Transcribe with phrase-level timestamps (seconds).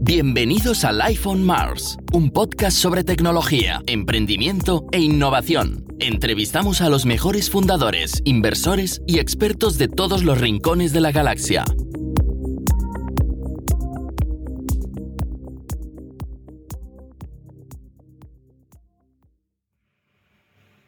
[0.00, 5.84] Bienvenidos al iPhone Mars, un podcast sobre tecnología, emprendimiento e innovación.
[5.98, 11.64] Entrevistamos a los mejores fundadores, inversores y expertos de todos los rincones de la galaxia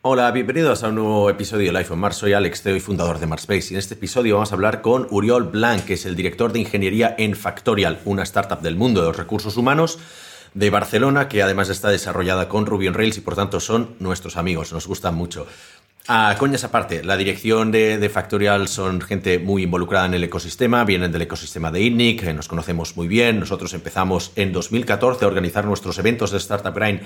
[0.07, 2.17] Hola, bienvenidos a un nuevo episodio de Life on Mars.
[2.17, 3.69] Soy Alex Teo y fundador de Marspace.
[3.71, 6.59] Y en este episodio vamos a hablar con Uriol Blanc, que es el director de
[6.59, 9.99] ingeniería en Factorial, una startup del mundo de los recursos humanos
[10.53, 14.37] de Barcelona, que además está desarrollada con Ruby on Rails y por tanto son nuestros
[14.37, 15.47] amigos, nos gustan mucho.
[16.07, 21.13] A coñas aparte, la dirección de, Factorial son gente muy involucrada en el ecosistema, vienen
[21.13, 23.41] del ecosistema de INNIC, nos conocemos muy bien.
[23.41, 27.01] Nosotros empezamos en 2014 a organizar nuestros eventos de Startup Grind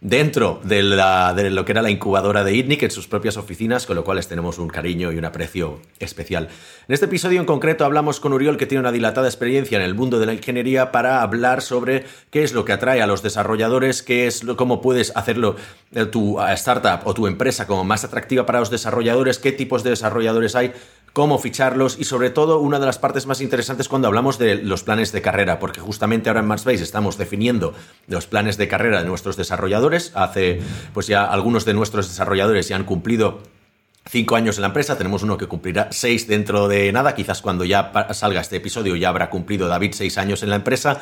[0.00, 4.04] dentro de, lo que era la incubadora de ITNIC en sus propias oficinas, con lo
[4.04, 6.48] cual les tenemos un cariño y un aprecio especial.
[6.88, 9.94] En este episodio en concreto hablamos con Uriol, que tiene una dilatada experiencia en el
[9.94, 14.02] mundo de la ingeniería, para hablar sobre qué es lo que atrae a los desarrolladores,
[14.02, 15.56] qué es lo, cómo puedes hacerlo
[15.94, 19.82] eh, tu eh, startup o tu empresa como más atractiva para los desarrolladores, qué tipos
[19.82, 20.72] de desarrolladores hay,
[21.12, 24.84] cómo ficharlos y sobre todo una de las partes más interesantes cuando hablamos de los
[24.84, 27.74] planes de carrera, porque justamente ahora en Marsbase estamos definiendo
[28.06, 29.89] los planes de carrera de nuestros desarrolladores.
[30.14, 30.60] Hace,
[30.94, 33.42] pues ya algunos de nuestros desarrolladores ya han cumplido
[34.08, 37.64] cinco años en la empresa, tenemos uno que cumplirá seis dentro de nada, quizás cuando
[37.64, 41.00] ya salga este episodio ya habrá cumplido David seis años en la empresa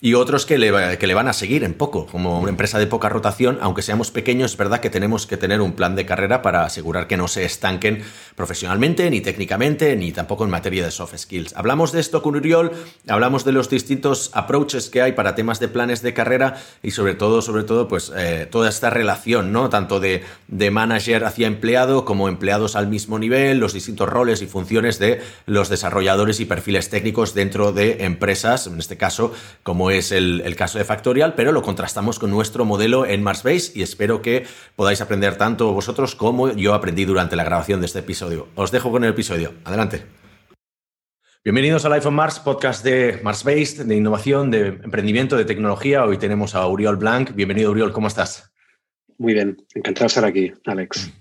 [0.00, 2.86] y otros que le, que le, van a seguir en poco, como una empresa de
[2.86, 6.40] poca rotación, aunque seamos pequeños, es verdad que tenemos que tener un plan de carrera
[6.40, 8.02] para asegurar que no se estanquen
[8.36, 11.54] profesionalmente, ni técnicamente, ni tampoco en materia de soft skills.
[11.56, 12.70] Hablamos de esto con Uriol,
[13.08, 17.14] hablamos de los distintos approaches que hay para temas de planes de carrera y sobre
[17.14, 19.68] todo, sobre todo, pues eh, toda esta relación, ¿no?
[19.68, 24.46] Tanto de, de manager hacia empleado como empleados al mismo nivel, los distintos roles y
[24.46, 29.32] funciones de los desarrolladores y perfiles técnicos dentro de empresas, en este caso,
[29.64, 33.82] como es el, caso de Factorial, pero lo contrastamos con nuestro modelo en Marsbase y
[33.82, 38.48] espero que podáis aprender tanto vosotros como yo aprendí durante la grabación de este episodio.
[38.54, 39.52] Os dejo con el episodio.
[39.64, 40.04] Adelante.
[41.44, 46.04] Bienvenidos al iPhone Mars, podcast de Marsbase, de innovación, de emprendimiento, de tecnología.
[46.04, 47.34] Hoy tenemos a Uriol Blanc.
[47.34, 48.52] Bienvenido, Uriol, ¿cómo estás?
[49.18, 51.12] Muy bien, encantado de estar aquí, Alex.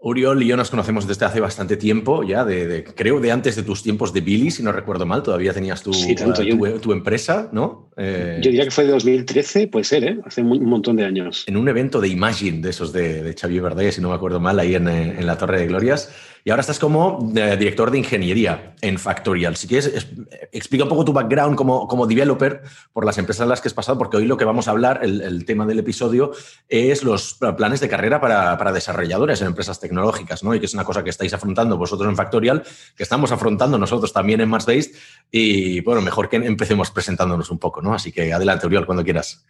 [0.00, 3.64] Uriol y yo nos conocemos desde hace bastante tiempo, ya, de, creo de antes de
[3.64, 7.90] tus tiempos de Billy, si no recuerdo mal, todavía tenías tu, eh, tu, empresa, ¿no?
[7.96, 10.20] Eh, yo diría que fue de 2013, puede ser, ¿eh?
[10.24, 11.42] hace un, montón de años.
[11.48, 14.38] En un evento de Imagine, de esos de, de Xavier Verdaguer, si no me acuerdo
[14.38, 16.12] mal, ahí en, en la Torre de Glorias.
[16.48, 19.54] Y ahora estás como eh, director de ingeniería en Factorial.
[19.56, 20.08] Si quieres,
[20.50, 22.62] explica un poco tu background como, como developer
[22.94, 25.00] por las empresas en las que has pasado, porque hoy lo que vamos a hablar,
[25.02, 26.32] el, tema del episodio,
[26.66, 30.54] es los planes de carrera para, para, desarrolladores en empresas tecnológicas, ¿no?
[30.54, 32.62] Y que es una cosa que estáis afrontando vosotros en Factorial,
[32.96, 34.92] que estamos afrontando nosotros también en Marsbase.
[35.30, 37.92] Y bueno, mejor que empecemos presentándonos un poco, ¿no?
[37.92, 39.44] Así que adelante, Uriol, cuando quieras.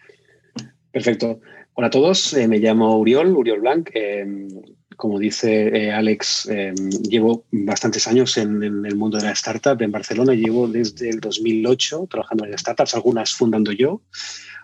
[0.90, 1.38] Perfecto.
[1.74, 3.88] Hola a todos, eh, me llamo Uriol, Uriol Blanc.
[3.94, 4.26] Eh,
[4.98, 6.74] como dice eh, Alex, eh,
[7.08, 10.34] llevo bastantes años en, el mundo de la startup en Barcelona.
[10.34, 14.02] Llevo desde el 2008 trabajando en startups, algunas fundando yo,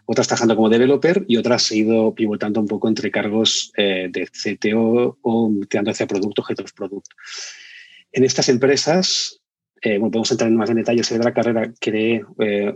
[0.07, 4.27] otras trabajando como developer y otras he ido pivotando un poco entre cargos eh, de
[4.27, 7.07] CTO o tirando hacia producto, head of product.
[8.11, 9.41] En estas empresas,
[9.83, 12.25] bueno, podemos entrar en más en de la carrera creé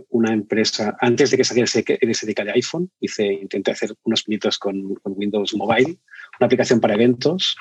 [0.09, 2.91] una empresa antes de que saliera el SDK de iPhone.
[2.99, 5.97] Hice, intenté hacer unos pinitos con, con Windows Mobile
[6.39, 7.55] una aplicación para eventos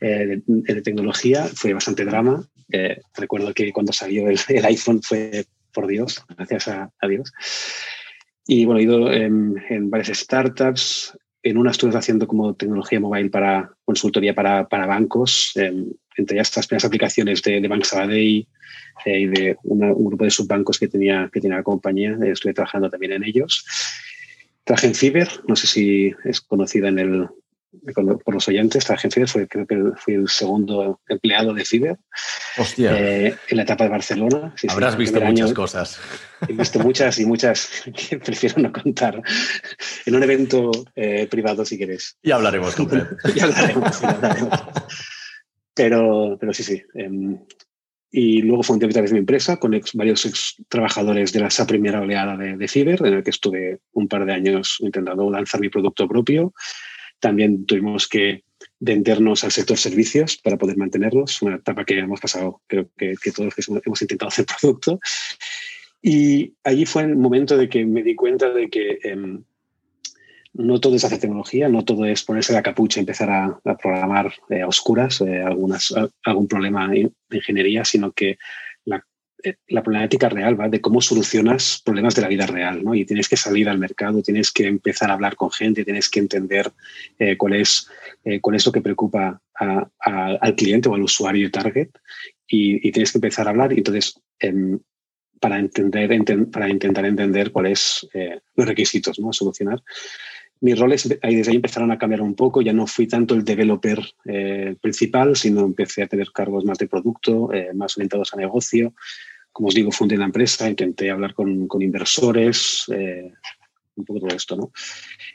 [0.00, 1.44] eh, de, tecnología.
[1.54, 2.44] Fue bastante drama.
[2.72, 7.32] Eh, recuerdo que cuando salió el, iPhone fue por Dios, gracias a, Dios.
[8.46, 11.16] Y bueno, he ido en, varias startups.
[11.44, 15.52] En una estuve haciendo como tecnología mobile para consultoría para, para bancos,
[16.16, 18.46] entre estas primeras aplicaciones de, de Bank Sabadell
[19.04, 22.16] eh, y de un grupo de subbancos que tenía, que tenía la compañía.
[22.24, 23.64] estuve trabajando también en ellos.
[24.64, 27.28] Trabajé en Fiber, no sé si es conocida en el,
[28.24, 31.98] por los oyentes, trabajé en fue, creo que fui el segundo empleado de Fiverr
[32.58, 32.98] Hostia.
[32.98, 34.54] Eh, en la etapa de Barcelona.
[34.68, 36.00] Habrás visto muchas cosas.
[36.46, 39.22] He visto muchas y muchas que prefiero no contar
[40.04, 42.18] en un evento eh, privado si quieres.
[42.22, 42.76] Ya hablaremos,
[43.34, 44.60] ya hablaremos, ya hablaremos.
[45.74, 46.82] Pero, pero sí, sí.
[46.94, 47.38] Em,
[48.10, 52.36] y luego fundé otra vez mi empresa con varios ex trabajadores de esa primera oleada
[52.36, 56.06] de, de Fiverr, en el que estuve un par de años intentando lanzar mi producto
[56.06, 56.52] propio
[57.22, 58.42] también tuvimos que
[58.80, 63.54] vendernos al sector servicios para poder mantenernos, una etapa que hemos pasado, creo que, todos
[63.86, 64.98] hemos intentado hacer producto.
[66.02, 69.44] Y allí fue el momento de que me di cuenta de que em,
[70.54, 74.34] no todo es hacer tecnología, no todo es ponerse la capucha y empezar a, programar
[74.50, 75.94] a oscuras algunas,
[76.24, 78.36] algún problema de ingeniería, sino que
[79.68, 82.94] la, problemática real va de cómo solucionas problemas de la vida real, ¿no?
[82.94, 86.20] Y tienes que salir al mercado, tienes que empezar a hablar con gente, tienes que
[86.20, 86.72] entender
[87.38, 87.88] cuál, es,
[88.40, 91.90] cuál es lo que preocupa al cliente o al usuario target
[92.46, 94.78] y, y, tienes que empezar a hablar y entonces em,
[95.42, 99.30] para, entender, para intentar entender cuáles eh, los requisitos ¿no?
[99.30, 99.82] a solucionar.
[100.60, 103.44] Mis roles ahí desde ahí empezaron a cambiar un poco, ya no fui tanto el
[103.44, 108.36] developer eh, principal, sino empecé a tener cargos más de producto, eh, más orientados a
[108.36, 108.94] negocio.
[109.52, 114.56] Como os digo, fundé la empresa, intenté hablar con, con inversores, un poco todo esto.
[114.56, 114.72] ¿no?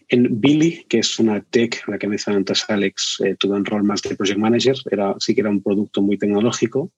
[0.07, 4.01] En Billy, que es una tech, la que mencionó antes Alex, tuve un rol más
[4.01, 6.91] de project manager, era, sí que era un producto muy tecnológico,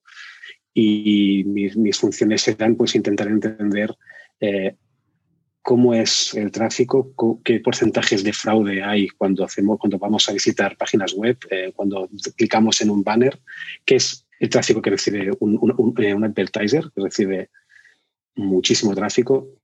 [0.74, 3.95] y mis, funciones serán pues intentar entender
[4.39, 4.75] eh,
[5.62, 7.13] cómo es el tráfico,
[7.44, 12.10] qué porcentajes de fraude hay cuando hacemos, cuando vamos a visitar páginas web, eh, cuando
[12.36, 13.39] clicamos en un banner,
[13.86, 17.50] qué es el tráfico que recibe eh, un advertiser, que recibe
[18.36, 19.59] muchísimo tráfico,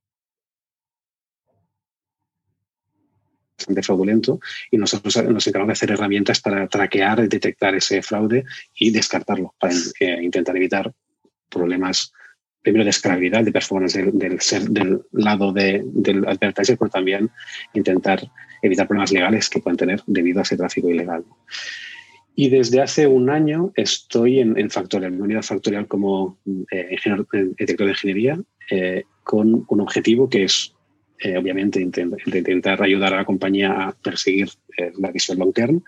[3.56, 4.40] bastante fraudulento
[4.70, 8.44] y nosotros nos encargamos de hacer herramientas para traquear, detectar ese fraude
[8.74, 9.74] y descartarlo, para
[10.22, 10.92] intentar evitar
[11.48, 12.12] problemas
[12.62, 17.30] primero de esclavitud, de performance del, lado de, del advertiser, pero también
[17.74, 18.20] intentar
[18.60, 21.24] evitar problemas legales que puedan tener debido a ese tráfico ilegal.
[22.38, 26.38] Y desde hace un año estoy en, en Factorial, en unidad Factorial como
[26.70, 28.38] eh, ingeniero, eh, director de ingeniería,
[28.70, 30.74] eh, con un objetivo que es
[31.18, 35.82] eh, obviamente intentar ayudar a la compañía a perseguir eh, la visión long term.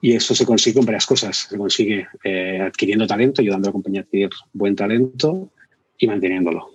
[0.00, 1.48] Y eso se consigue con varias cosas.
[1.50, 5.50] Se consigue eh, adquiriendo talento, ayudando a la compañía a adquirir buen talento
[5.98, 6.70] y manteniéndolo.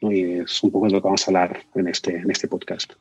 [0.00, 2.94] Y es un poco de lo que vamos a hablar en este, en este podcast.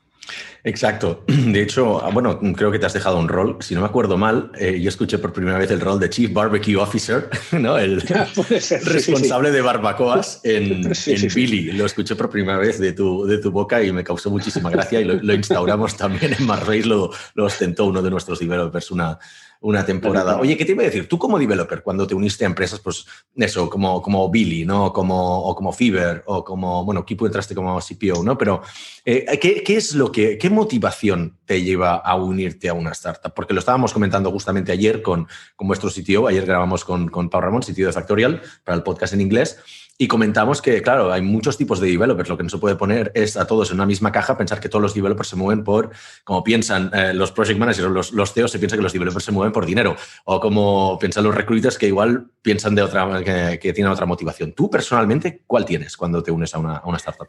[0.63, 1.23] Exacto.
[1.27, 3.57] De hecho, ah, bueno, creo que te has dejado un rol.
[3.59, 6.31] Si no me acuerdo mal, eh, yo escuché por primera vez el rol de Chief
[6.31, 7.77] Barbecue Officer, ¿no?
[7.77, 8.01] El
[8.85, 10.91] responsable de barbacoas en,
[11.33, 11.71] Billy.
[11.73, 15.01] Lo escuché por primera vez de tu, de tu boca y me causó muchísima gracia
[15.01, 19.19] y lo, instauramos también en Marrace, lo, lo ostentó uno de nuestros developers, una,
[19.63, 20.37] una temporada.
[20.39, 21.07] Oye, ¿qué te iba a decir?
[21.07, 23.05] Tú como developer, cuando te uniste a empresas, pues
[23.37, 24.91] eso, como, como Billy, ¿no?
[24.91, 28.37] Como, o como Fiverr, o como, bueno, Kipu entraste como CPO, ¿no?
[28.37, 28.61] Pero,
[29.05, 33.33] eh, ¿qué, ¿qué, es lo que, qué motivación te lleva a unirte a una startup?
[33.33, 37.39] Porque lo estábamos comentando justamente ayer con, con vuestro sitio, ayer grabamos con, con Pau
[37.39, 39.59] Ramón, sitio de Factorial, para el podcast en inglés,
[39.97, 42.27] y comentamos que, claro, hay muchos tipos de developers.
[42.27, 44.67] Lo que no se puede poner es a todos en una misma caja pensar que
[44.67, 45.91] todos los developers se mueven por,
[46.23, 49.23] como piensan eh, los project managers o los, los CEOs, se piensa que los developers
[49.23, 49.95] se mueven por dinero.
[50.25, 54.53] O como piensan los recruiters que igual piensan de otra, que, que tienen otra motivación.
[54.53, 57.27] Tú personalmente, ¿cuál tienes cuando te unes a una, a una startup?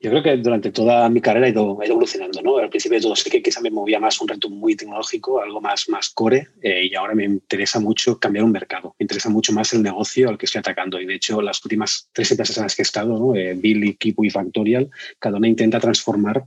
[0.00, 2.58] Yo creo que durante toda mi carrera he ido, evolucionando, ¿no?
[2.58, 5.88] Al principio todo sé que quizá me movía más un reto muy tecnológico, algo más,
[5.88, 8.94] más core, eh, y ahora me interesa mucho cambiar un mercado.
[8.96, 11.00] Me interesa mucho más el negocio al que estoy atacando.
[11.00, 13.34] Y de hecho, las últimas tres empresas en las que he estado, ¿no?
[13.34, 16.44] Eh, Billy, Kipu y Factorial, cada una intenta transformar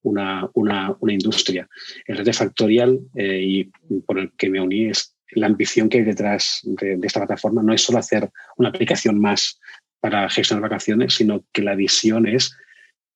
[0.00, 1.68] una, una, una industria.
[2.06, 3.64] El reto Factorial eh, y
[4.00, 7.62] por el que me uní es la ambición que hay detrás de, de esta plataforma.
[7.62, 9.60] No es solo hacer una aplicación más
[10.00, 12.56] para gestionar vacaciones, sino que la visión es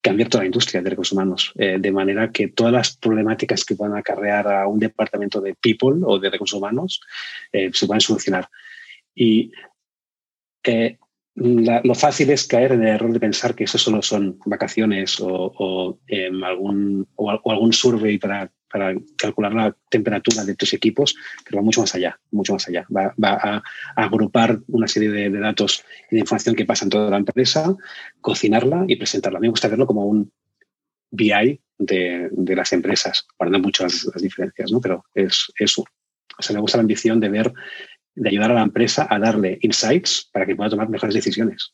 [0.09, 3.75] cambiar toda la industria de recursos humanos, eh, de manera que todas las problemáticas que
[3.75, 7.01] puedan acarrear a un departamento de people o de recursos humanos
[7.53, 8.49] eh, se puedan solucionar.
[9.15, 9.53] Y
[10.65, 10.99] eh,
[11.35, 15.99] lo fácil es caer en el error de pensar que eso solo son vacaciones o,
[16.07, 21.63] em, algún, o, algún survey para, para, calcular la temperatura de tus equipos, pero va
[21.63, 22.87] mucho más allá, mucho más allá.
[22.95, 23.63] Va, a,
[23.97, 27.77] agrupar una serie de, datos y de información que pasa en toda la empresa,
[28.21, 29.39] cocinarla y presentarla.
[29.39, 30.31] A mí me gusta verlo como un
[31.11, 34.81] BI de, las empresas, guardando muchas las, diferencias, ¿no?
[34.81, 35.85] pero es eso.
[36.39, 37.53] O sea, me gusta la ambición de ver
[38.15, 41.73] de ayudar a la empresa a darle insights para que pueda tomar mejores decisiones.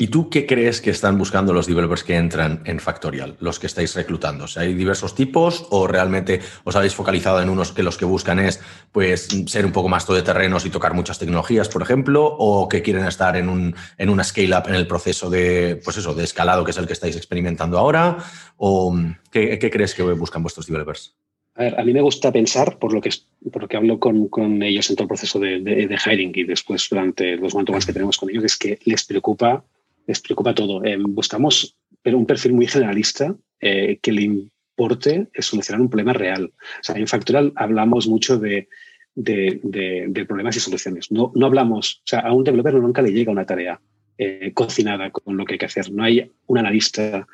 [0.00, 3.66] ¿Y tú qué crees que están buscando los developers que entran en Factorial, los que
[3.66, 4.46] estáis reclutando?
[4.56, 8.60] ¿Hay diversos tipos o realmente os habéis focalizado en unos que los que buscan es
[8.92, 13.06] pues, ser un poco más todoterrenos y tocar muchas tecnologías, por ejemplo, o que quieren
[13.06, 16.70] estar en, un, en una scale-up en el proceso de, pues eso, de escalado, que
[16.70, 18.18] es el que estáis experimentando ahora?
[18.56, 18.96] ¿O
[19.32, 21.16] qué, qué crees que buscan vuestros developers?
[21.56, 23.10] A, ver, a mí me gusta pensar, por lo que,
[23.50, 26.44] por lo que hablo con, con ellos en todo el proceso de, de, hiring y
[26.44, 29.64] después durante los momentos que tenemos con ellos, es que les preocupa,
[30.08, 30.84] les preocupa todo.
[30.84, 36.52] Eh, buscamos pero un perfil muy generalista eh, que le importe solucionar un problema real.
[36.54, 38.68] O sea, en Factorial hablamos mucho de,
[39.14, 41.10] de, problemas y soluciones.
[41.10, 43.80] No, no hablamos, a un developer nunca le llega una tarea
[44.16, 45.92] eh, cocinada con lo que hay que hacer.
[45.92, 47.26] No hay un analista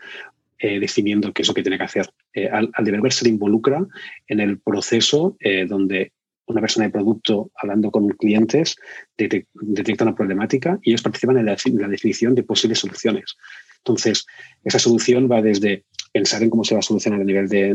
[0.59, 2.09] eh, definiendo qué es lo que tiene que hacer.
[2.51, 3.87] al, developer se involucra
[4.27, 5.37] en el proceso
[5.69, 6.13] donde
[6.47, 8.77] una persona de producto hablando con clientes
[9.17, 11.57] detecta una problemática y ellos participan en la,
[11.89, 13.37] definición de posibles soluciones.
[13.79, 14.27] Entonces,
[14.65, 17.75] esa solución va desde pensar en cómo se va a solucionar a nivel de,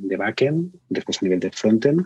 [0.00, 2.04] de, backend, después a nivel de frontend,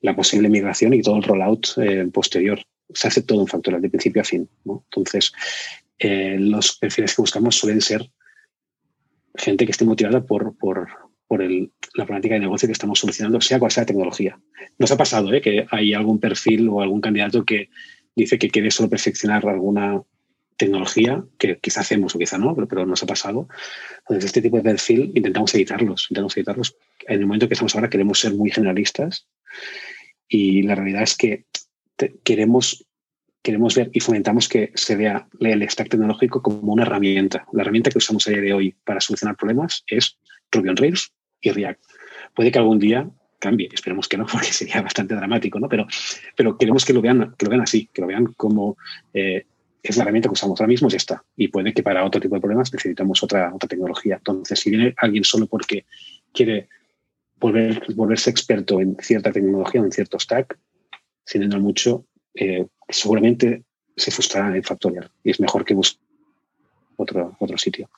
[0.00, 2.60] la posible migración y todo el rollout eh, posterior.
[2.94, 4.48] Se hace todo en Factorial, de principio a fin.
[4.64, 5.32] Entonces,
[5.98, 8.08] eh, los perfiles que buscamos suelen ser
[9.34, 10.88] gente que esté motivada por, por,
[11.28, 14.40] por la problemática de negocio que estamos solucionando, sea cual sea la tecnología.
[14.78, 15.42] Nos ha pasado ¿eh?
[15.42, 17.68] que hay algún perfil o algún candidato que
[18.16, 20.02] dice que quiere solo perfeccionar alguna
[20.56, 23.46] tecnología, que quizá hacemos o quizá no, pero, pero, nos ha pasado.
[24.00, 26.76] Entonces, este tipo de perfil intentamos evitarlos, intentamos evitarlos.
[27.06, 29.28] En el momento que estamos ahora queremos ser muy generalistas
[30.28, 31.44] y la realidad es que
[32.24, 32.86] queremos,
[33.42, 37.46] queremos ver y fomentamos que se vea el stack tecnológico como una herramienta.
[37.52, 40.18] La herramienta que usamos a día de hoy para solucionar problemas es
[40.50, 41.82] Ruby on Rails y React.
[42.34, 45.68] Puede que algún día cambie, esperemos que no, porque sería bastante dramático, ¿no?
[45.68, 45.86] Pero,
[46.36, 48.76] pero queremos que lo vean, que lo vean así, que lo vean como
[49.14, 49.44] eh,
[49.82, 51.24] es la herramienta que usamos ahora mismo, y está.
[51.36, 54.16] Y puede que para otro tipo de problemas necesitamos otra, otra tecnología.
[54.16, 55.86] Entonces, si viene alguien solo porque
[56.32, 56.68] quiere
[57.36, 60.58] volver, volverse experto en cierta tecnología en cierto stack,
[61.24, 63.64] sin entrar mucho, eh, seguramente
[63.96, 66.00] se frustrará en Factorial y es mejor que busque
[66.96, 67.88] otro, otro sitio.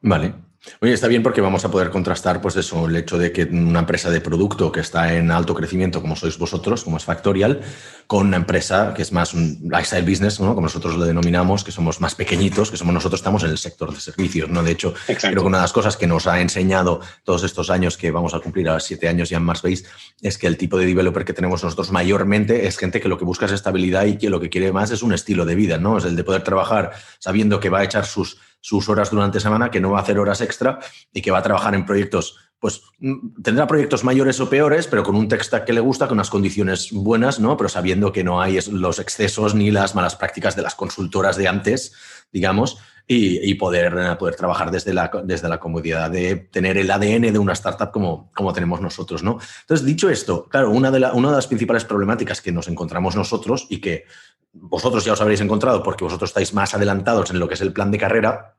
[0.00, 0.34] Vale.
[0.80, 3.80] Oye, está bien porque vamos a poder contrastar, pues eso, el hecho de que una
[3.80, 7.60] empresa de producto que está en alto crecimiento, como sois vosotros, como es Factorial,
[8.06, 10.54] con una empresa que es más un lifestyle business, ¿no?
[10.54, 13.92] como nosotros lo denominamos, que somos más pequeñitos, que somos nosotros, estamos en el sector
[13.92, 14.62] de servicios, ¿no?
[14.62, 17.96] De hecho, creo que una de las cosas que nos ha enseñado todos estos años
[17.96, 19.84] que vamos a cumplir a siete años ya en Marsbase
[20.22, 23.24] es que el tipo de developer que tenemos nosotros mayormente es gente que lo que
[23.24, 25.98] busca es estabilidad y que lo que quiere más es un estilo de vida, ¿no?
[25.98, 29.70] Es el de poder trabajar sabiendo que va a echar sus sus horas durante semana,
[29.70, 30.78] que no va a hacer horas extra
[31.12, 35.02] y que va a trabajar en proyectos, pues mm, tendrá proyectos mayores o peores, pero
[35.02, 37.58] con un texto que le gusta, con unas condiciones buenas, ¿no?
[37.58, 41.46] Pero sabiendo que no hay los excesos ni las malas prácticas de las consultoras de
[41.46, 41.92] antes,
[42.32, 47.38] digamos, y, poder, poder trabajar desde la, desde la comodidad de tener el ADN de
[47.38, 49.38] una startup como, como tenemos nosotros, ¿no?
[49.60, 53.66] Entonces, dicho esto, claro, una de, una de las principales problemáticas que nos encontramos nosotros
[53.68, 54.06] y que
[54.54, 57.72] vosotros ya os habréis encontrado porque vosotros estáis más adelantados en lo que es el
[57.72, 58.56] plan de carrera,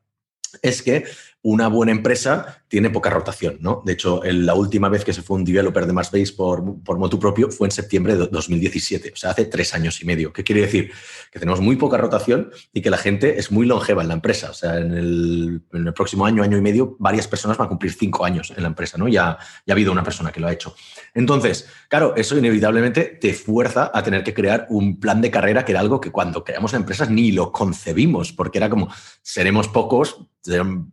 [0.61, 1.05] es que
[1.45, 3.83] una buena empresa tiene poca rotación, ¿no?
[3.85, 7.19] De hecho, la última vez que se fue un developer de Marsbase por, por motu
[7.19, 10.33] propio fue en septiembre de 2017, o sea, hace tres años y medio.
[10.33, 10.91] ¿Qué quiere decir?
[11.31, 14.49] Que tenemos muy poca rotación y que la gente es muy longeva en la empresa.
[14.49, 15.61] O sea, en el,
[15.93, 18.97] próximo año, año y medio, varias personas van a cumplir cinco años en la empresa,
[18.97, 19.07] ¿no?
[19.07, 19.37] Ya,
[19.67, 20.75] ya ha habido una persona que lo ha hecho.
[21.13, 25.73] Entonces, claro, eso inevitablemente te fuerza a tener que crear un plan de carrera que
[25.73, 28.89] era algo que cuando creamos empresas ni lo concebimos, porque era como,
[29.21, 30.27] seremos pocos,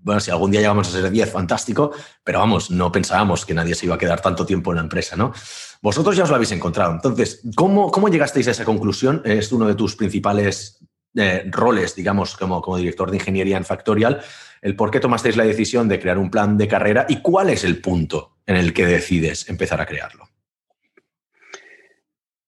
[0.02, 1.92] bueno, si algún día llegamos a ser 10, fantástico,
[2.24, 5.14] pero vamos, no pensábamos que nadie se iba a quedar tanto tiempo en la empresa,
[5.14, 5.32] ¿no?
[5.80, 6.92] Vosotros ya os lo habéis encontrado.
[6.92, 9.22] Entonces, ¿cómo, cómo llegasteis a esa conclusión?
[9.24, 10.84] Es uno de tus principales
[11.14, 14.20] eh, roles, digamos, como, como director de ingeniería en Factorial.
[14.60, 17.62] El por qué tomasteis la decisión de crear un plan de carrera y cuál es
[17.62, 20.28] el punto en el que decides empezar a crearlo.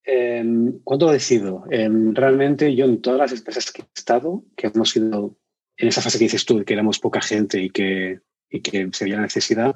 [0.05, 1.65] Em, ¿Cuándo lo decido?
[1.71, 5.37] Em, realmente yo en todas las empresas que he estado, que hemos sido
[5.77, 9.05] en esa fase que dices tú, que éramos poca gente y que, y que se
[9.05, 9.75] veía la necesidad,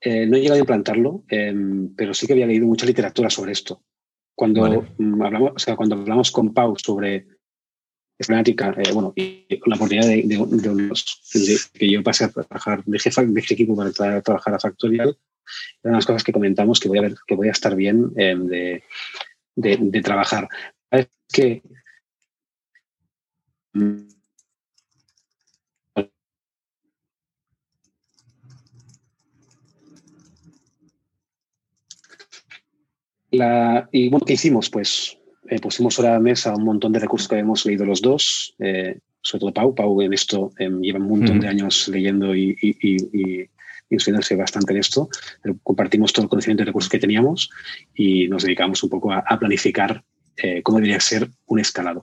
[0.00, 3.52] eh, no he llegado a implantarlo, em, pero sí que había leído mucha literatura sobre
[3.52, 3.82] esto.
[4.34, 7.26] Cuando, mm, hablamos, o sea, cuando hablamos con Pau sobre
[8.18, 13.26] problemática, eh, bueno, y la oportunidad de, de, que yo pasé a trabajar de jefe
[13.26, 15.16] de equipo para trabajar a Factorial,
[15.82, 18.82] eran las cosas que comentamos que voy a ver, que voy a estar bien de,
[19.56, 20.48] de, trabajar.
[20.90, 21.62] Es que
[33.32, 34.70] mm, y bueno, ¿qué hicimos?
[34.70, 38.54] Pues eh, pusimos sobre la mesa un montón de recursos que habíamos leído los dos,
[38.58, 39.74] eh, sobre todo Pau.
[39.74, 43.48] Pau en esto em, lleva un montón de años leyendo y, y,
[43.90, 45.08] inspirarse bastante en esto.
[45.42, 47.50] Pero compartimos todo el conocimiento de recursos que teníamos
[47.94, 50.02] y nos dedicamos un poco a, planificar
[50.36, 52.02] eh, cómo debería ser un escalado.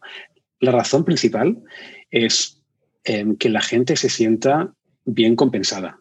[0.60, 1.58] La razón principal
[2.12, 2.62] es
[3.04, 4.72] em, que la gente se sienta
[5.06, 6.00] bien compensada,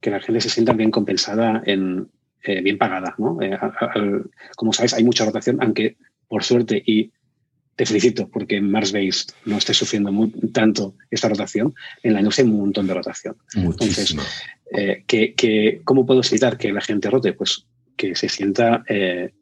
[0.00, 2.10] que la gente se sienta bien compensada en,
[2.44, 3.14] eh, bien pagada.
[3.18, 3.40] ¿no?
[3.40, 3.58] Eh,
[4.56, 5.96] como sabes, hay mucha rotación, aunque
[6.28, 7.10] por suerte, y
[7.74, 10.12] te felicito porque en Marsbase no esté sufriendo
[10.52, 13.36] tanto esta rotación, en la industria hay un montón de rotación.
[13.54, 14.14] Entonces,
[14.72, 17.32] eh, que, ¿cómo puedo evitar que la gente rote?
[17.32, 18.84] Pues que se sienta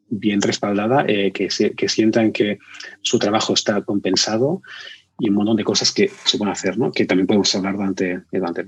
[0.07, 2.59] bien respaldada, que, se, que sientan que
[3.01, 4.61] su trabajo está compensado
[5.19, 6.91] y un montón de cosas que se pueden hacer, ¿no?
[6.91, 8.67] que también podemos hablar durante, durante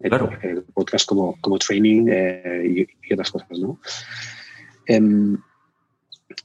[0.00, 0.30] Claro.
[0.74, 3.80] Podcast como, como training y, otras cosas, ¿no?
[4.86, 5.38] Em,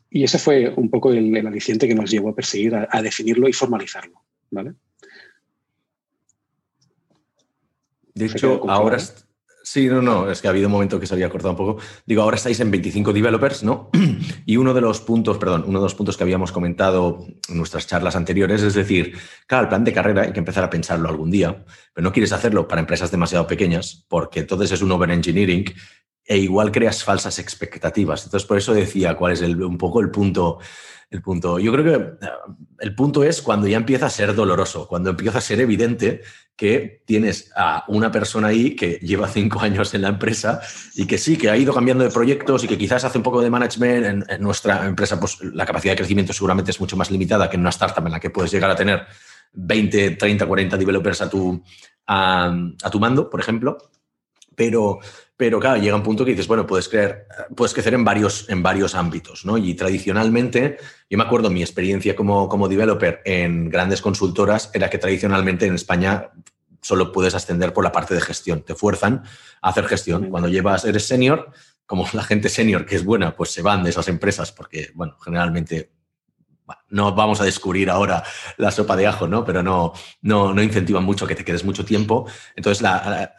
[0.09, 3.53] y ese fue un poco el, aliciente que nos llevó a perseguir, a, definirlo y
[3.53, 4.73] formalizarlo, ¿vale?
[8.13, 8.97] De hecho, ahora...
[9.71, 11.79] Sí, no, no, es que ha habido un momento que se había cortado un poco.
[12.03, 13.91] Digo, ahora estáis en 25 developers, ¿no?
[14.47, 17.85] Y uno de los puntos, perdón, uno de los puntos que habíamos comentado en nuestras
[17.85, 21.29] charlas anteriores es decir, claro, el plan de carrera hay que empezar a pensarlo algún
[21.29, 25.65] día, pero no quieres hacerlo para empresas demasiado pequeñas, porque entonces es un over-engineering
[26.25, 28.25] e igual creas falsas expectativas.
[28.25, 30.57] Entonces, por eso decía cuál es un poco el punto
[31.09, 31.59] el punto.
[31.59, 32.29] Yo creo que eh,
[32.79, 36.21] el punto es cuando ya empieza a ser doloroso, cuando empieza a ser evidente
[36.55, 40.61] que tienes a una persona ahí que lleva cinco años en la empresa
[40.95, 43.41] y que sí, que ha ido cambiando de proyectos y que quizás hace un poco
[43.41, 44.29] de management.
[44.29, 47.61] En, nuestra empresa, pues la capacidad de crecimiento seguramente es mucho más limitada que en
[47.61, 49.05] una startup en la que puedes llegar a tener
[49.53, 51.63] 20, 30, 40 developers a tu,
[52.07, 53.77] a tu mando, por ejemplo.
[54.55, 54.99] Pero,
[55.39, 58.61] pero claro, llega un punto que dices, bueno, puedes, creer, puedes crecer en varios, en
[58.61, 59.57] varios ámbitos, ¿no?
[59.57, 60.75] Y tradicionalmente,
[61.09, 65.75] yo me acuerdo mi experiencia como, como developer en grandes consultoras era que tradicionalmente en
[65.75, 66.31] España
[66.81, 68.63] solo puedes ascender por la parte de gestión.
[68.63, 69.23] Te fuerzan
[69.61, 70.29] a hacer gestión.
[70.29, 71.51] Cuando llevas, eres senior,
[71.85, 75.15] como la gente senior que es buena, pues se van de esas empresas porque, bueno,
[75.23, 75.89] generalmente
[76.89, 78.23] no vamos a descubrir ahora
[78.57, 79.45] la sopa de ajo, ¿no?
[79.45, 82.25] Pero no, no, no incentivan mucho que te quedes mucho tiempo.
[82.55, 82.85] Entonces,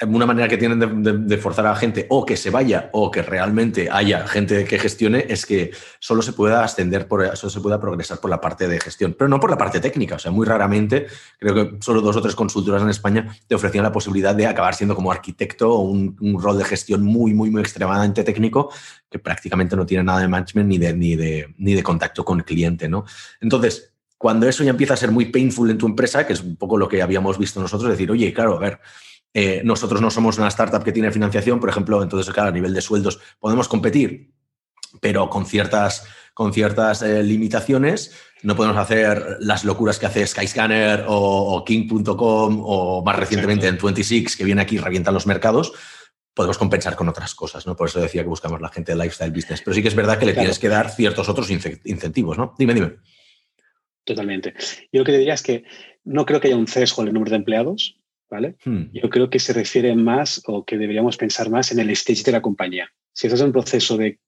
[0.07, 3.23] una manera que tienen de, forzar a la gente o que se vaya o que
[3.23, 7.81] realmente haya gente que gestione es que solo se pueda ascender, por, solo se pueda
[7.81, 10.17] progresar por la parte de gestión, pero no por la parte técnica.
[10.17, 11.07] O sea, muy raramente,
[11.39, 14.75] creo que solo dos o tres consultoras en España te ofrecían la posibilidad de acabar
[14.75, 18.71] siendo como arquitecto o un, un rol de gestión muy, muy, muy extremadamente técnico
[19.11, 22.39] que prácticamente no tiene nada de management ni de, ni de, ni de contacto con
[22.39, 23.05] el cliente, ¿no?
[23.41, 26.57] Entonces, cuando eso ya empieza a ser muy painful en tu empresa, que es un
[26.57, 28.79] poco lo que habíamos visto nosotros, decir, oye, claro, a ver,
[29.33, 32.75] eh, nosotros no somos una startup que tiene financiación, por ejemplo, entonces, claro, a nivel
[32.75, 34.33] de sueldos podemos competir,
[35.01, 38.13] pero con ciertas, con ciertas eh, limitaciones.
[38.43, 44.37] No podemos hacer las locuras que hace Skyscanner o, King.com o más recientemente en 26,
[44.37, 45.73] que viene aquí y revientan los mercados
[46.35, 47.77] podemos compensar con otras cosas, ¿no?
[47.77, 49.63] Por eso decía que buscamos la gente de lifestyle business.
[49.63, 52.55] Pero sí que es verdad que le tienes que dar ciertos otros incentivos, ¿no?
[52.59, 52.97] Dime, dime.
[54.05, 54.55] Totalmente.
[54.93, 55.65] Yo lo que diría es que
[56.05, 58.57] no creo que haya un sesgo en el número de empleados, ¿vale?
[58.65, 58.85] Hmm.
[58.93, 62.33] Yo creo que se refiere más o que deberíamos pensar más en el stage de
[62.33, 62.91] la compañía.
[63.13, 64.19] Si estás en un proceso de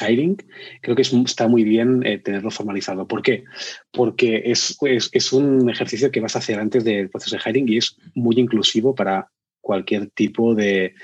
[0.00, 0.36] hiring,
[0.82, 3.06] creo que está muy bien eh, tenerlo formalizado.
[3.06, 3.44] ¿Por qué?
[3.90, 7.78] Porque es, es, un ejercicio que vas a hacer antes del proceso de hiring y
[7.78, 9.30] es muy inclusivo para
[9.60, 10.94] cualquier tipo de,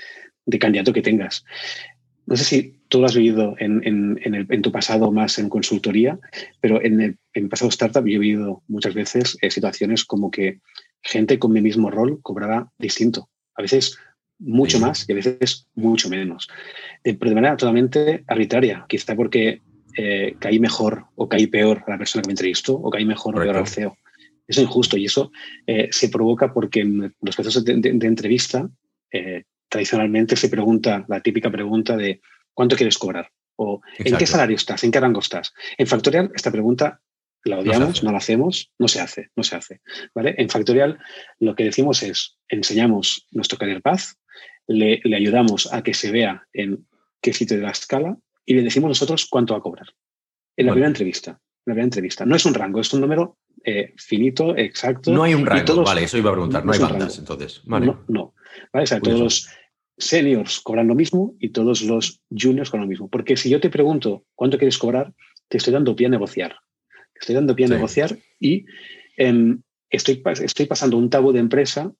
[0.45, 1.43] de candidato que tengas.
[2.25, 6.19] No sé si tú lo has vivido en, tu pasado más en consultoría,
[6.59, 10.59] pero en el, en pasado startup yo he vivido muchas veces eh, situaciones como que
[11.03, 13.29] gente con mi mismo rol cobraba distinto.
[13.55, 13.97] A veces
[14.39, 16.49] mucho más y a veces mucho menos.
[17.03, 19.61] pero de manera totalmente arbitraria, quizá porque
[19.97, 23.35] eh, caí mejor o caí peor a la persona que me entrevistó o caí mejor
[23.35, 23.97] o peor al CEO.
[24.47, 25.31] Es injusto y eso
[25.65, 28.69] eh, se provoca porque en los procesos de, entrevista
[29.75, 32.21] tradicionalmente se pregunta la típica pregunta de
[32.53, 33.29] ¿cuánto quieres cobrar?
[33.57, 34.85] O ¿en qué salario estás?
[34.85, 35.53] ¿En qué rango estás?
[35.77, 37.01] En Factorial esta pregunta
[37.43, 39.81] la odiamos, no, la hacemos, no se hace, no se hace.
[40.15, 40.33] ¿vale?
[40.37, 40.97] En Factorial
[41.39, 44.13] lo que decimos es, enseñamos nuestro career path,
[44.65, 46.87] le, ayudamos a que se vea en
[47.21, 49.87] qué sitio de la escala y le decimos nosotros cuánto va a cobrar.
[50.55, 51.31] En la primera entrevista.
[51.31, 52.25] En la primera entrevista.
[52.25, 55.11] No es un rango, es un número eh, finito, exacto.
[55.11, 57.61] No hay un rango, vale, eso iba a preguntar, no, hay bandas entonces.
[57.65, 58.33] No, no.
[58.71, 58.83] ¿Vale?
[58.83, 59.49] O sea, todos los
[59.97, 63.07] seniors cobran lo mismo y todos los juniors cobran lo mismo.
[63.09, 65.13] Porque si yo te pregunto cuánto quieres cobrar,
[65.47, 66.55] te estoy dando pie a negociar.
[67.13, 68.65] Te estoy dando pie a negociar y
[69.17, 71.93] em, estoy, estoy pasando un tabú de empresa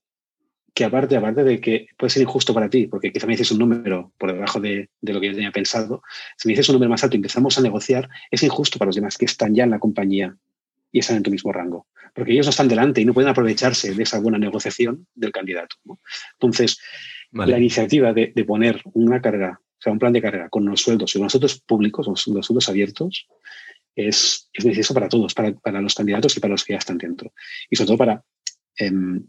[0.76, 3.60] que aparte, aparte de que puede ser injusto para ti, porque quizá me dices un
[3.60, 6.04] número por debajo de, lo que yo tenía pensado,
[6.36, 8.96] si me dices un número más alto y empezamos a negociar, es injusto para los
[8.96, 10.36] demás que están ya en la compañía
[10.92, 13.94] y están en tu mismo rango, porque ellos no están delante y no pueden aprovecharse
[13.94, 15.78] de esa buena negociación del candidato.
[16.34, 16.78] Entonces,
[17.36, 21.16] la iniciativa de, poner una carrera, o sea, un plan de carrera con los sueldos
[21.16, 23.28] y los sueldos públicos, los, sueldos abiertos,
[23.96, 27.34] es, es necesario para todos, para, los candidatos y para los que ya están dentro.
[27.70, 28.24] Y sobre todo para
[28.78, 29.26] em,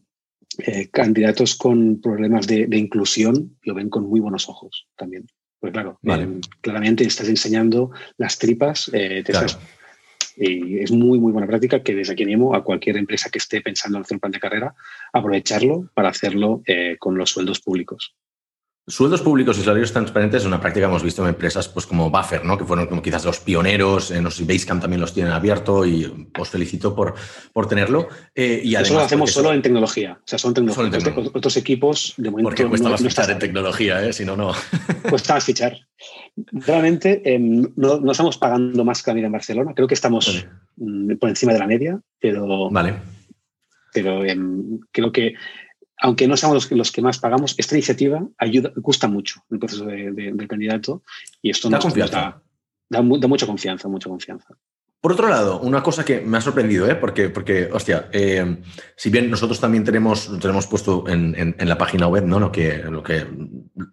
[0.59, 5.27] eh, candidatos con problemas de, inclusión, lo ven con muy buenos ojos también.
[5.59, 8.90] Pues claro, em, claramente estás enseñando las tripas,
[10.37, 13.61] eh, es muy, muy buena práctica que desde aquí animo a cualquier empresa que esté
[13.61, 14.75] pensando en hacer un plan de carrera,
[15.12, 18.14] aprovecharlo para hacerlo eh, con los sueldos públicos.
[18.88, 22.09] Sueldos públicos y salarios transparentes es una práctica que hemos visto en empresas pues, como
[22.09, 22.57] Buffer, ¿no?
[22.57, 24.12] que fueron como quizás los pioneros.
[24.12, 27.14] Eh, no sé si Basecamp también los tienen abierto y os felicito por,
[27.53, 28.07] por tenerlo.
[28.33, 30.20] Eh, y además, eso lo hacemos solo en tecnología.
[30.20, 31.05] O sea, son tecnologías.
[31.35, 32.49] Otros equipos, de momento.
[32.49, 34.12] Porque cuesta más fichar en tecnología, ¿eh?
[34.12, 34.53] si no, no.
[35.11, 35.77] Cuesta más fichar.
[36.53, 39.72] Realmente em, no, no, estamos pagando más que la media en Barcelona.
[39.75, 40.46] Creo que estamos
[40.77, 42.70] mm, por encima de la media, pero.
[42.70, 42.94] Vale.
[43.92, 45.35] Pero em, creo que
[45.99, 49.59] aunque no seamos los que, los que más pagamos, esta iniciativa ayuda, gusta mucho el
[49.59, 51.03] proceso del candidato
[51.43, 52.43] y esto da, nos, confianza.
[52.89, 54.55] Da, mucha confianza, mucha confianza.
[55.01, 56.97] Por otro lado, una cosa que me ha sorprendido, ¿eh?
[56.97, 58.57] porque, porque hostia, eh,
[58.97, 62.41] si bien nosotros también tenemos, tenemos puesto en, la página web ¿no?
[62.41, 63.25] lo que, lo que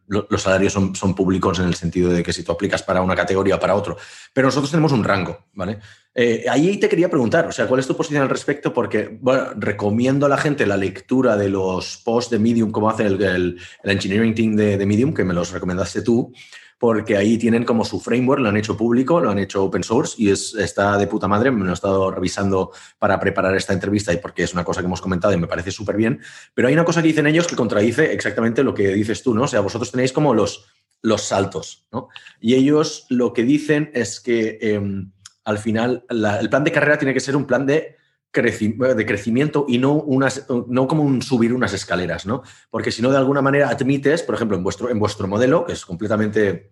[0.10, 3.16] los salarios son, son, públicos en el sentido de que si tú aplicas para una
[3.16, 3.98] categoría o para otro,
[4.34, 5.80] pero nosotros tenemos un rango, ¿vale?
[6.15, 8.71] Eh, ahí te quería preguntar, o sea, ¿cuál es tu posición al respecto?
[8.71, 13.08] Porque, bueno, recomiendo a la gente la lectura de los posts de Medium, como hace
[13.08, 16.32] el, el, engineering team de, Medium, que me los recomendaste tú,
[16.78, 20.15] porque ahí tienen como su framework, lo han hecho público, lo han hecho open source
[20.21, 21.49] y es, está de puta madre.
[21.49, 24.88] Me lo he estado revisando para preparar esta entrevista y porque es una cosa que
[24.88, 26.19] hemos comentado y me parece súper bien.
[26.54, 29.43] Pero hay una cosa que dicen ellos que contradice exactamente lo que dices tú, ¿no?
[29.43, 30.65] O sea, vosotros tenéis como los,
[31.02, 32.10] los saltos, ¿no?
[32.41, 35.12] Y ellos lo que dicen es que em,
[35.43, 37.97] al final el plan de carrera tiene que ser un plan de
[38.32, 42.41] crecimiento y no, unas, no como un subir unas escaleras, ¿no?
[42.69, 45.73] Porque si no, de alguna manera admites, por ejemplo, en vuestro, en vuestro modelo, que
[45.73, 46.71] es completamente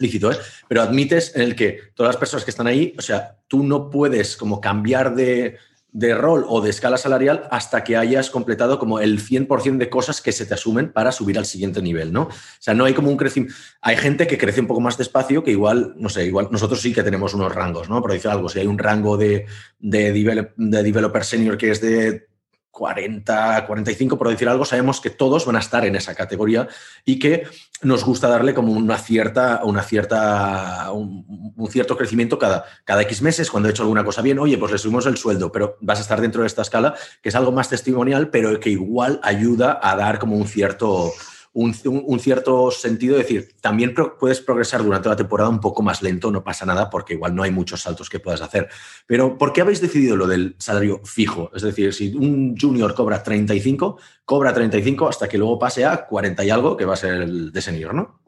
[0.00, 0.36] lícito, ¿eh?
[0.66, 3.90] pero admites en el que todas las personas que están ahí, o sea, tú no
[3.90, 5.58] puedes como cambiar de,
[5.92, 10.20] de rol o de escala salarial hasta que hayas completado como el 100% de cosas
[10.20, 12.22] que se te asumen para subir al siguiente nivel, ¿no?
[12.22, 13.54] O sea, no hay como un crecimiento.
[13.80, 16.92] Hay gente que crece un poco más despacio que igual, no sé, igual nosotros sí
[16.92, 18.00] que tenemos unos rangos, ¿no?
[18.00, 19.46] Por decir algo, si hay un rango de,
[19.78, 20.12] de,
[20.56, 22.29] de developer senior que es de
[22.70, 26.68] 40, 45, por decir algo, sabemos que todos van a estar en esa categoría
[27.04, 27.44] y que
[27.82, 33.50] nos gusta darle como una cierta, una cierta, un, cierto crecimiento cada, cada X meses.
[33.50, 36.02] Cuando he hecho alguna cosa bien, oye, pues le subimos el sueldo, pero vas a
[36.02, 39.96] estar dentro de esta escala, que es algo más testimonial, pero que igual ayuda a
[39.96, 41.12] dar como un cierto,
[41.52, 46.30] un, cierto sentido, de decir, también puedes progresar durante la temporada un poco más lento,
[46.30, 48.68] no pasa nada, porque igual no hay muchos saltos que puedas hacer.
[49.06, 51.50] Pero, ¿por qué habéis decidido lo del salario fijo?
[51.54, 56.44] Es decir, si un junior cobra 35, cobra 35 hasta que luego pase a 40
[56.44, 58.20] y algo, que va a ser el de senior, ¿no?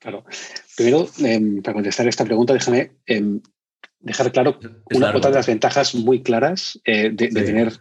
[0.00, 0.24] Claro.
[0.76, 3.40] Primero, em, para contestar esta pregunta, déjame em,
[4.00, 4.58] dejar claro
[4.92, 7.72] una, otra de las ventajas muy claras eh, de, de tener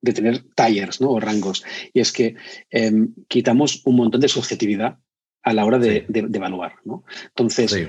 [0.00, 1.10] de tener tires ¿no?
[1.10, 1.64] o rangos.
[1.92, 2.36] Y es que
[2.70, 4.98] em, quitamos un montón de subjetividad
[5.42, 6.74] a la hora de, evaluar.
[6.84, 7.04] ¿no?
[7.28, 7.88] Entonces,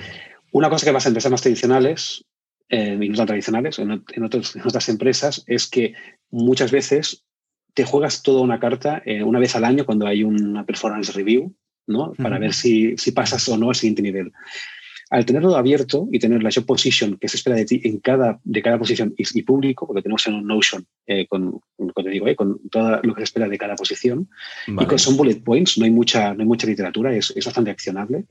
[0.52, 2.26] una cosa que pasa en empresas más tradicionales
[2.70, 5.94] eh, y no tan tradicionales, en, en, otras empresas, es que
[6.30, 7.26] muchas veces
[7.74, 11.56] te juegas toda una carta eh, una vez al año cuando hay una performance review,
[11.88, 12.14] ¿no?
[12.14, 14.32] Para ver si, si pasas o no al siguiente nivel
[15.10, 18.40] al tenerlo abierto y tener la job position que se espera de ti en cada,
[18.44, 22.36] de cada posición y, público, porque tenemos en un Notion eh, con, te digo, eh,
[22.36, 24.30] con todo lo que se espera de cada posición,
[24.68, 27.72] y que son bullet points, no hay mucha, no hay mucha literatura, es, es bastante
[27.72, 28.26] accionable.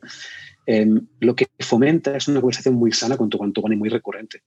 [0.66, 3.38] Em, lo que fomenta es una conversación muy sana con tu
[3.72, 4.42] y muy recurrente.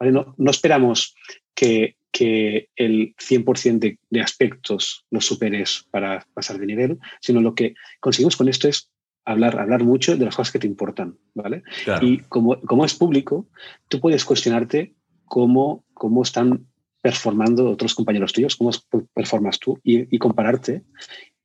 [0.00, 1.14] No, no, esperamos
[1.54, 7.54] que, que el 100% de, de, aspectos los superes para pasar de nivel, sino lo
[7.54, 8.90] que conseguimos con esto es
[9.26, 11.62] hablar, hablar mucho de las cosas que te importan, ¿vale?
[12.00, 13.48] Y como, como es público,
[13.88, 14.94] tú puedes cuestionarte
[15.26, 16.66] cómo, cómo están
[17.02, 18.70] performando otros compañeros tuyos, cómo
[19.12, 20.84] performas tú y, compararte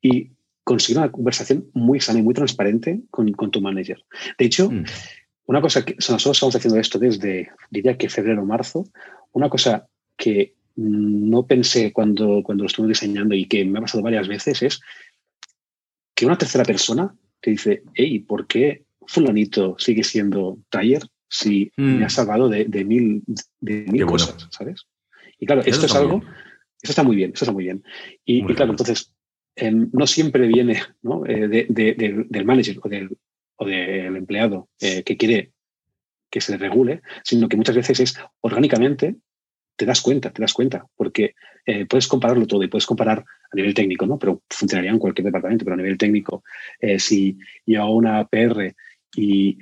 [0.00, 0.30] y
[0.64, 4.04] conseguir una conversación muy sana y muy transparente con, con tu manager.
[4.38, 4.84] De hecho, mm.
[5.46, 8.84] una cosa que nosotros estamos haciendo esto desde, diría que febrero o marzo,
[9.32, 14.02] una cosa que no pensé cuando, cuando lo estuve diseñando y que me ha pasado
[14.02, 14.80] varias veces es
[16.14, 22.04] que una tercera persona te dice, hey, ¿por qué fulanito sigue siendo taller si me
[22.04, 22.10] ha mm.
[22.10, 23.22] salvado de, mil,
[23.60, 24.86] de mil cosas, ¿sabes?
[25.38, 26.22] Y claro, esto es algo,
[26.80, 27.82] eso está muy bien, eso está muy bien.
[28.24, 29.12] Y, claro, entonces,
[29.56, 31.26] em, no siempre viene ¿no?
[31.26, 33.16] Eh, de, del manager o del,
[33.56, 35.52] o del empleado eh, que quiere
[36.30, 39.16] que se regule, sino que muchas veces es orgánicamente
[39.82, 41.34] te das cuenta, te das cuenta, porque
[41.66, 44.16] eh, puedes compararlo todo y puedes comparar a nivel técnico, ¿no?
[44.16, 46.44] Pero funcionaría en cualquier departamento, pero a nivel técnico,
[46.78, 48.76] eh, si yo hago una PR
[49.16, 49.58] y,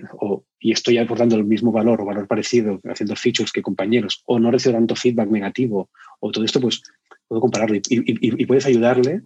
[0.59, 4.50] y estoy aportando el mismo valor o valor parecido, haciendo features que compañeros, o no
[4.50, 5.88] recibo tanto feedback negativo,
[6.20, 6.83] o todo esto, pues
[7.26, 9.22] puedo compararlo y, puedes ayudarle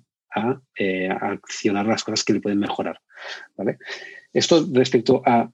[0.76, 3.00] eh, a, accionar las cosas que le pueden mejorar,
[3.56, 3.78] ¿vale?
[4.32, 5.50] Esto respecto a,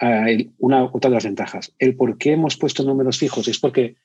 [0.00, 1.74] a una otra de las ventajas.
[1.78, 3.96] El por qué hemos puesto números fijos es porque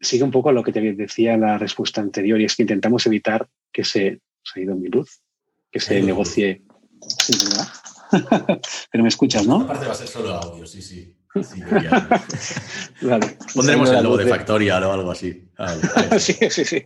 [0.00, 3.06] sigue un poco a lo que te decía la respuesta anterior y es que intentamos
[3.06, 5.20] evitar que se, se ha ido mi luz,
[5.70, 6.62] que se negocie.
[8.90, 9.62] Pero me escuchas, ¿no?
[9.62, 11.16] Aparte va a ser solo audio, sí, sí.
[11.42, 11.60] sí
[13.02, 13.36] vale.
[13.54, 15.48] Pondremos el logo de Factorial o algo así.
[16.18, 16.84] sí, sí, sí.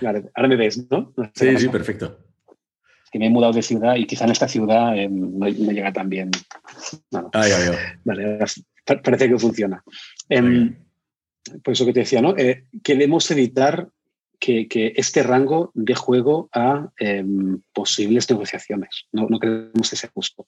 [0.00, 1.12] Vale, ahora me ves, ¿no?
[1.34, 2.18] sí, sí, perfecto.
[3.10, 6.08] que me he mudado de ciudad y quizá en esta ciudad eh, no, llega tan
[6.08, 6.30] bien.
[8.04, 8.38] Vale,
[9.02, 9.82] parece que funciona.
[10.28, 10.72] Eh,
[11.62, 12.36] por eso que te decía, ¿no?
[12.36, 13.88] Eh, queremos evitar
[14.38, 19.06] que, este rango dé juego a em, posibles negociaciones.
[19.12, 20.46] No, no, queremos que sea justo.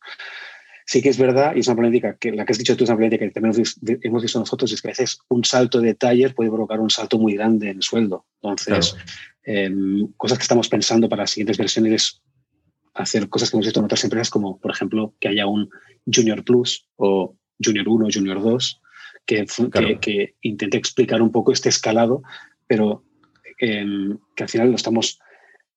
[0.87, 2.91] Sí que es verdad, y es una política que la que has dicho tú es
[2.91, 3.55] una política que también
[4.03, 7.19] hemos visto nosotros, es que a veces un salto de taller puede provocar un salto
[7.19, 8.27] muy grande en el sueldo.
[8.43, 8.97] Entonces,
[9.45, 12.23] em, cosas que estamos pensando para las siguientes versiones es
[12.95, 15.71] hacer cosas que hemos visto en otras empresas, como por ejemplo que haya un
[16.13, 18.83] Junior Plus o Junior 1, Junior 2,
[19.27, 19.47] que,
[20.01, 22.23] que intente explicar un poco este escalado,
[22.67, 23.05] pero
[23.59, 25.19] que al final lo estamos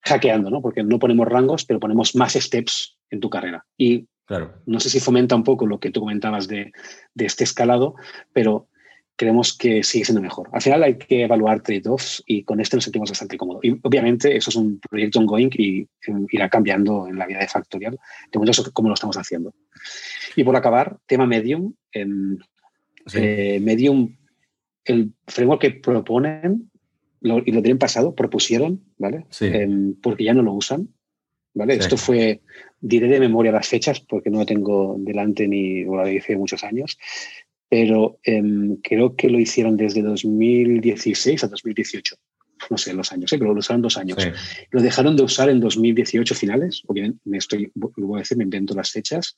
[0.01, 0.61] hackeando, ¿no?
[0.61, 3.65] Porque no ponemos rangos, pero ponemos más steps en tu carrera.
[3.77, 4.53] Y claro.
[4.65, 6.71] no sé si fomenta un poco lo que tú comentabas de,
[7.15, 7.95] este escalado,
[8.31, 8.67] pero
[9.15, 10.49] creemos que sigue siendo mejor.
[10.51, 13.63] Al final hay que evaluar trade-offs y con este nos sentimos bastante cómodos.
[13.63, 15.87] Y obviamente eso es un proyecto ongoing y
[16.31, 17.99] irá cambiando en la vida de Factorial.
[18.31, 19.53] De momento cómo lo estamos haciendo.
[20.35, 21.73] Y por acabar, tema Medium.
[23.13, 24.15] Eh, Medium,
[24.85, 26.69] el framework que proponen
[27.21, 29.25] y lo tienen pasado, propusieron, ¿vale?
[29.39, 30.89] Em, porque ya no lo usan,
[31.53, 31.75] ¿vale?
[31.75, 32.41] Esto fue,
[32.81, 36.97] diré de memoria las fechas porque no lo tengo delante ni lo hice muchos años,
[37.69, 42.15] pero em, creo que lo hicieron desde 2016 a 2018.
[42.69, 43.37] No sé los años, ¿eh?
[43.37, 44.17] pero lo usaron dos años.
[44.71, 48.43] Lo dejaron de usar en 2018 finales, obviamente me estoy, lo voy a decir, me
[48.43, 49.37] invento las fechas,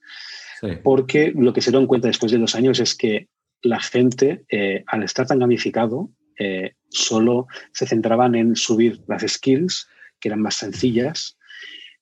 [0.84, 3.28] porque lo que se dieron cuenta después de dos años es que
[3.66, 9.88] la gente, eh, al estar tan gamificado, eh, solo se centraban en subir las skills,
[10.20, 11.38] que eran más sencillas,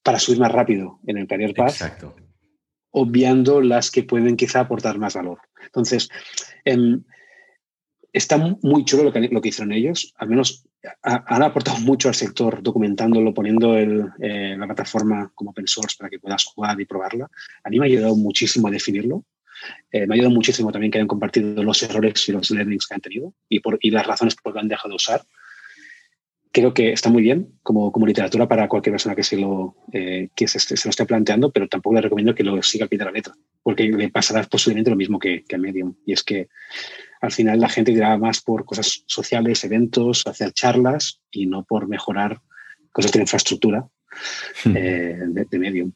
[0.04, 2.04] para subir más rápido en el Career Path,
[2.92, 5.40] obviando las que pueden quizá aportar más valor.
[5.64, 6.10] Entonces,
[6.66, 7.04] em,
[8.12, 10.66] está muy chulo lo que, lo que hicieron ellos, al menos
[11.02, 16.10] han aportado mucho al sector documentándolo, poniendo el, eh, la plataforma como open source para
[16.10, 17.30] que puedas jugar y probarla.
[17.64, 19.24] A mí me ha ayudado muchísimo a definirlo
[19.92, 22.96] eh, me ha ayudado muchísimo también que hayan compartido los errores y los learnings que
[22.96, 25.22] han tenido y, por, y las razones por las que han dejado de usar.
[26.52, 30.30] Creo que está muy bien como, como literatura para cualquier persona que se lo, eh,
[30.36, 33.00] que se, se, lo esté planteando, pero tampoco le recomiendo que lo siga al pie
[33.00, 35.96] de la letra, porque le pasará posiblemente lo mismo que, que a Medium.
[36.06, 36.50] Y es que
[37.24, 41.88] al final la gente dirá más por cosas sociales, eventos, hacer charlas y no por
[41.88, 42.42] mejorar
[42.92, 43.88] cosas de infraestructura
[44.66, 44.78] hmm.
[44.78, 45.94] eh, de, Medium.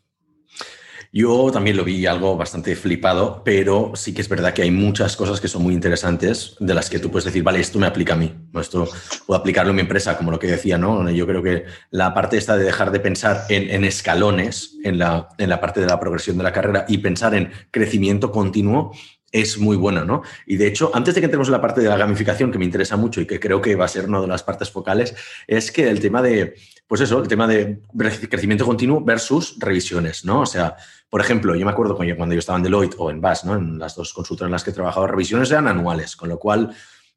[1.12, 5.16] Yo también lo vi algo bastante flipado, pero sí que es verdad que hay muchas
[5.16, 8.14] cosas que son muy interesantes de las que tú puedes decir, vale, esto me aplica
[8.14, 8.88] a mí, esto
[9.26, 11.10] puedo aplicarlo en mi empresa, como lo que decía, ¿no?
[11.10, 15.50] Yo creo que la parte esta de dejar de pensar en, escalones en la, en
[15.50, 18.92] la parte de la progresión de la carrera y pensar en crecimiento continuo
[19.32, 20.22] es muy buena, ¿no?
[20.46, 22.66] Y de hecho, antes de que entremos en la parte de la gamificación, que me
[22.66, 25.16] interesa mucho y que creo que va a ser una de las partes focales,
[25.48, 26.56] es que el tema de,
[26.88, 27.82] pues eso, el tema de
[28.30, 30.42] crecimiento continuo versus revisiones, ¿no?
[30.42, 30.76] O sea,
[31.10, 33.56] por ejemplo, yo me acuerdo cuando yo estaba en Deloitte o en BAS, ¿no?
[33.56, 36.74] En las dos consultoras en las que he trabajado, revisiones eran anuales, con lo cual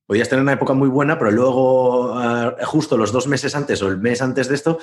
[0.06, 3.88] podías tener una época muy buena, pero luego, eh, justo los dos meses antes o
[3.88, 4.80] el mes antes de esto,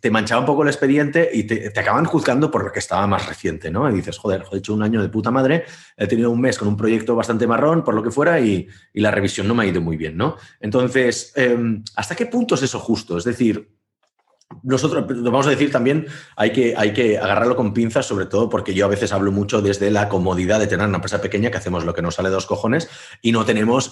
[0.00, 3.26] te manchaba un poco el expediente y te, acaban juzgando por lo que estaba más
[3.26, 3.88] reciente, ¿no?
[3.90, 5.64] Y dices, joder, he hecho un año de puta madre,
[5.96, 9.10] he tenido un mes con un proyecto bastante marrón, por lo que fuera, y, la
[9.10, 10.36] revisión no me ha ido muy bien, ¿no?
[10.60, 13.16] Entonces, em, ¿hasta qué punto es eso justo?
[13.16, 13.79] Es decir,
[14.62, 18.74] nosotros, vamos a decir también, hay que, hay que agarrarlo con pinzas, sobre todo porque
[18.74, 21.84] yo a veces hablo mucho desde la comodidad de tener una empresa pequeña que hacemos
[21.84, 22.88] lo que nos sale de dos cojones
[23.22, 23.90] y no tenemos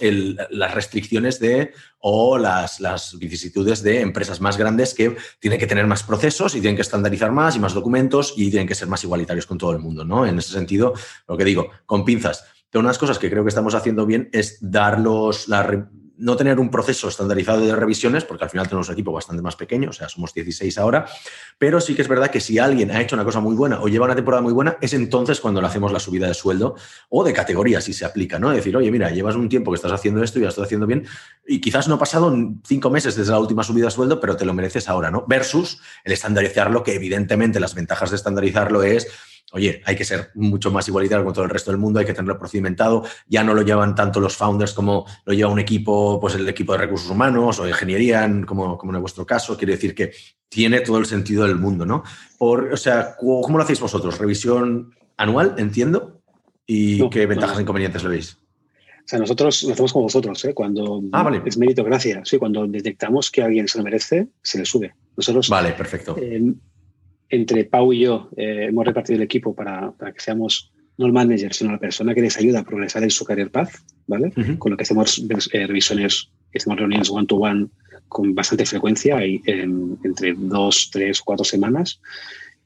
[0.51, 2.79] las restricciones de o las,
[3.19, 7.33] vicisitudes de empresas más grandes que tienen que tener más procesos y tienen que estandarizar
[7.33, 10.27] más y más documentos y tienen que ser más igualitarios con todo el mundo, ¿no?
[10.27, 10.93] En ese sentido,
[11.27, 12.45] lo que digo, con pinzas.
[12.71, 15.63] Pero unas cosas que creo que estamos haciendo bien es darlos la
[16.19, 19.57] no tener un proceso estandarizado de revisiones, porque al final tenemos un equipo bastante más
[19.57, 21.07] pequeño, o sea, somos 16 ahora,
[21.59, 23.89] pero sí que es verdad que si alguien ha hecho una cosa muy buena o
[23.89, 26.77] lleva una temporada muy buena, es entonces cuando le hacemos la subida de sueldo
[27.09, 28.51] o de categoría, si se aplica, ¿no?
[28.51, 31.07] Decir, oye, mira, llevas un tiempo que estás haciendo esto y ya estás haciendo bien,
[31.47, 34.45] y quizás no ha pasado cinco meses desde la última subida de sueldo, pero te
[34.45, 35.25] lo mereces ahora, ¿no?
[35.29, 39.09] Versus el estandarizarlo, que evidentemente las ventajas de estandarizarlo es
[39.53, 42.13] oye, hay que ser mucho más igualitario con todo el resto del mundo, hay que
[42.13, 46.35] tenerlo procedimentado, ya no lo llevan tanto los founders como lo lleva un equipo, pues
[46.35, 50.13] el equipo de recursos humanos o ingeniería, como, como en vuestro caso, quiere decir que
[50.49, 52.03] tiene todo el sentido del mundo, ¿no?
[52.39, 54.19] Por, o sea, ¿cómo lo hacéis vosotros?
[54.19, 56.21] ¿Revisión anual, entiendo?
[56.67, 58.39] ¿Y qué ventajas e inconvenientes le veis?
[59.09, 60.53] O sea, nosotros lo hacemos como vosotros, ¿eh?
[60.53, 64.95] cuando ah, es meritocracia, sí, cuando detectamos que alguien se lo merece, se le sube.
[65.17, 66.15] Nosotros, vale, perfecto.
[66.21, 66.53] Eh,
[67.29, 71.13] entre Pau y yo eh, hemos repartido el equipo para, para, que seamos no el
[71.13, 73.71] manager, sino la persona que les ayuda a progresar en su career path,
[74.07, 74.33] ¿vale?
[74.59, 77.69] Con lo que hacemos eh, revisiones, hacemos reuniones one-to-one
[78.09, 82.01] con bastante frecuencia, y, entre dos, tres, cuatro semanas.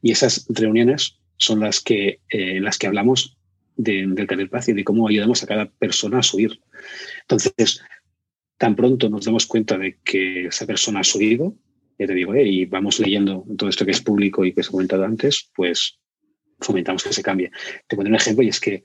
[0.01, 3.37] Y esas reuniones son las que, eh, las que hablamos
[3.75, 6.59] del career path y de cómo ayudamos a cada persona a subir.
[7.21, 7.83] Entonces,
[8.57, 11.55] tan pronto nos damos cuenta de que esa persona ha subido,
[11.97, 14.67] ya te digo, eh, y vamos leyendo todo esto que es público y que os
[14.67, 15.99] he comentado antes, pues
[16.59, 17.51] fomentamos que se cambie.
[17.87, 18.83] Te pondré un ejemplo y es que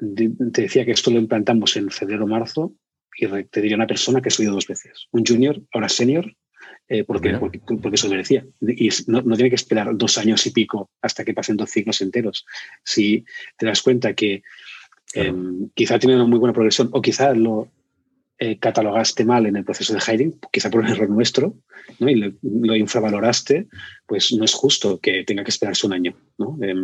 [0.00, 2.74] te decía que esto lo implantamos en febrero marzo
[3.16, 5.08] y te diría una persona que ha subido dos veces.
[5.10, 6.34] Un junior, ahora senior,
[6.88, 8.46] eh, porque, porque, porque, eso merecía.
[8.60, 12.00] Y no, no, tiene que esperar dos años y pico hasta que pasen dos ciclos
[12.00, 12.46] enteros.
[12.82, 13.24] Si
[13.56, 14.42] te das cuenta que
[15.14, 15.34] eh,
[15.74, 17.68] quizá tiene una muy buena progresión o quizá lo,
[18.40, 21.54] eh, catalogaste mal en el proceso de hiring, quizá por un error nuestro,
[21.98, 22.08] ¿no?
[22.08, 23.68] y lo, lo, infravaloraste,
[24.06, 26.16] pues no es justo que tenga que esperarse un año.
[26.38, 26.58] ¿no?
[26.62, 26.74] Eh,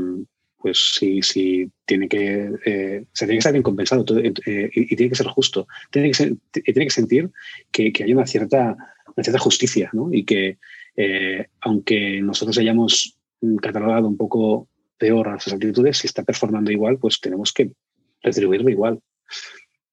[0.66, 4.33] pues sí, sí, tiene que, eh, se tiene que estar bien compensado todo, eh,
[4.75, 5.69] y, tiene que ser justo.
[5.90, 7.31] Tiene que, ser, tiene que sentir
[7.71, 8.77] que, que, hay una cierta,
[9.14, 10.12] una cierta justicia ¿no?
[10.12, 10.59] y que
[10.97, 13.16] eh, aunque nosotros hayamos
[13.61, 17.71] catalogado un poco peor a sus actitudes, si está performando igual, pues tenemos que
[18.23, 19.01] retribuirlo igual.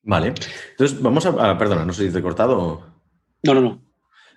[0.04, 0.34] Vale.
[0.72, 1.52] Entonces, vamos a.
[1.52, 2.84] a perdona, no sé si te he cortado.
[3.44, 3.94] No, no, no.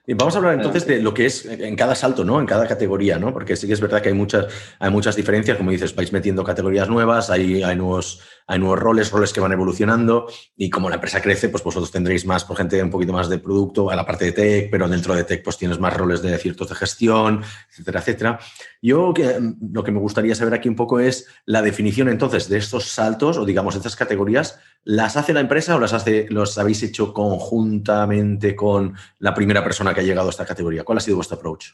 [0.09, 2.39] Y vamos a hablar entonces de lo que es en cada salto, ¿no?
[2.39, 3.33] En cada categoría, ¿no?
[3.33, 4.47] Porque sí que es verdad que hay muchas,
[4.79, 9.11] hay muchas diferencias, como dices, vais metiendo categorías nuevas, hay, hay, nuevos, hay nuevos roles,
[9.11, 12.83] roles que van evolucionando, y como la empresa crece, pues vosotros tendréis más, por gente
[12.83, 15.59] un poquito más de producto, a la parte de tech, pero dentro de tech pues
[15.59, 18.41] tienes más roles de ciertos de gestión, etcétera, etcétera.
[18.81, 19.41] Yo que,
[19.73, 23.37] lo que me gustaría saber aquí un poco es la definición entonces de estos saltos,
[23.39, 28.55] o digamos, estas categorías, ¿las hace la empresa o las hace, los habéis hecho conjuntamente
[28.55, 30.85] con la primera persona que ha llegado a esta categoría?
[30.85, 31.73] ¿Cuál ha sido vuestro approach?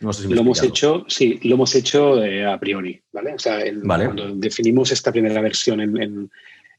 [0.00, 3.34] No sé si lo hemos hecho, sí, lo hemos hecho eh, a priori, ¿vale?
[3.34, 4.04] O sea, el, vale.
[4.06, 6.30] cuando definimos esta primera versión en, en,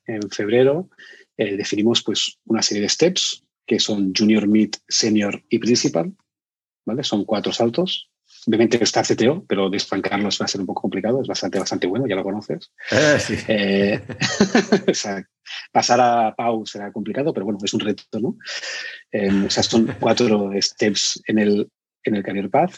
[0.08, 0.90] en febrero,
[1.38, 6.14] eh, definimos pues una serie de steps que son junior, mid, senior y principal,
[6.86, 7.04] ¿vale?
[7.04, 8.10] Son cuatro saltos.
[8.46, 12.08] Obviamente está CTO, pero despancarlos va a ser un poco complicado, es bastante, bastante bueno,
[12.08, 12.72] ya lo conoces.
[12.92, 15.08] Eh, sí.
[15.72, 18.38] pasar a Pau será complicado, pero bueno, es un reto, ¿no?
[19.46, 21.70] O sea, son cuatro steps en el,
[22.04, 22.76] en el Career Path.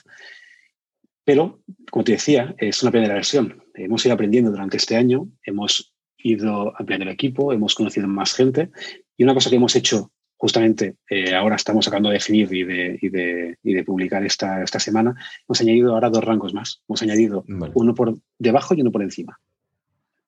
[1.24, 3.64] Pero, como te decía, es una primera versión.
[3.74, 8.70] Hemos ido aprendiendo durante este año, hemos ido ampliando el equipo, hemos conocido más gente
[9.18, 13.00] y una cosa que hemos hecho justamente eh, ahora estamos acabando de definir y de,
[13.02, 15.16] y de, y de publicar esta, esta, semana,
[15.48, 16.82] hemos añadido ahora dos rangos más.
[16.88, 17.72] Hemos añadido vale.
[17.76, 19.40] uno por debajo y uno por encima.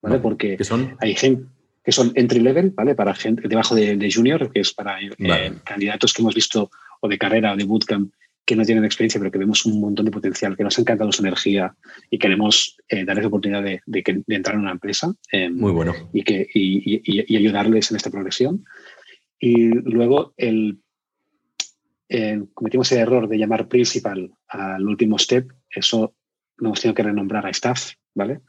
[0.01, 0.17] ¿Vale?
[0.17, 0.19] vale.
[0.21, 0.95] Porque son?
[0.99, 1.45] hay gente
[1.83, 2.95] que son entry level, ¿vale?
[2.95, 6.69] Para gente debajo de, de junior, que es para eh, candidatos que hemos visto
[7.01, 8.11] o de carrera o de bootcamp
[8.47, 11.11] que no tienen experiencia, pero que vemos un montón de potencial, que nos ha encantado
[11.11, 11.75] su energía
[12.09, 15.13] y queremos eh, darles la oportunidad de, de, de, entrar en una empresa.
[15.33, 15.93] Eh, Muy bueno.
[16.13, 18.63] Y, que, y, y, y, ayudarles en esta progresión.
[19.37, 20.79] Y luego el,
[22.07, 25.51] eh, cometimos el error de llamar principal al último step.
[25.69, 26.15] Eso
[26.55, 28.39] lo hemos tenido que renombrar a staff, ¿vale?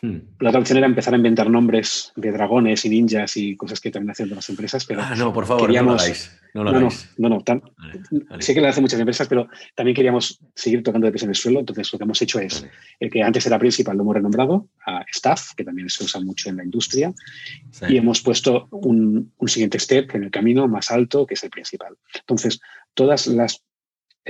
[0.00, 0.18] Hmm.
[0.40, 3.90] La otra opción era empezar a inventar nombres de dragones y ninjas y cosas que
[3.90, 5.94] también hacen las empresas, pero ah, no, por favor, queríamos...
[5.94, 6.38] no lo hagáis.
[6.54, 7.62] No, lo no, no, no, no tan...
[7.76, 8.42] vale, vale.
[8.42, 11.34] sé que lo hacen muchas empresas, pero también queríamos seguir tocando de pies en el
[11.34, 11.60] suelo.
[11.60, 12.72] Entonces, lo que hemos hecho es vale.
[13.00, 16.48] el que antes era principal, lo hemos renombrado a staff, que también se usa mucho
[16.48, 17.12] en la industria,
[17.70, 17.86] sí.
[17.88, 21.50] y hemos puesto un, un, siguiente step en el camino más alto, que es el
[21.50, 21.96] principal.
[22.14, 22.60] Entonces,
[22.94, 23.62] todas las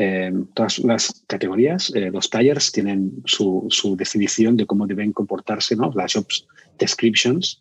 [0.01, 5.75] eh, todas las categorías, eh, los tires tienen su, su, definición de cómo deben comportarse,
[5.75, 5.91] ¿no?
[5.93, 6.47] las jobs
[6.79, 7.59] descriptions,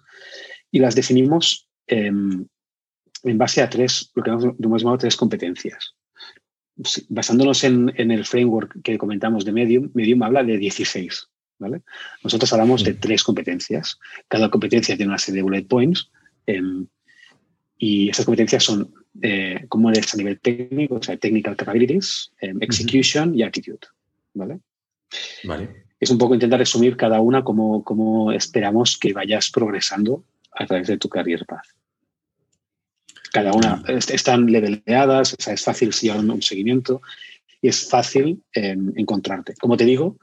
[0.69, 2.12] y las definimos eh,
[3.23, 5.95] en base a tres, lo que hemos, llamado tres competencias.
[7.10, 11.30] Basándonos en, en, el framework que comentamos de Medium, Medium habla de 16.
[11.58, 11.82] ¿vale?
[12.23, 13.97] Nosotros hablamos de tres competencias.
[14.28, 16.12] Cada competencia tiene una serie de bullet points
[16.45, 16.86] em,
[17.80, 22.53] y esas competencias son eh, cómo eres a nivel técnico, o sea, technical capabilities, eh,
[22.62, 23.38] execution uh -huh.
[23.38, 23.88] y attitude.
[24.34, 24.60] ¿vale?
[25.43, 25.86] Vale.
[25.99, 30.88] Es un poco intentar resumir cada una como, como esperamos que vayas progresando a través
[30.88, 31.65] de tu career path.
[33.32, 34.13] Cada una uh -huh.
[34.13, 37.01] están leveleadas, o sea, es fácil llevar un, un seguimiento
[37.62, 39.56] y es fácil eh, encontrarte.
[39.56, 40.17] Como te digo,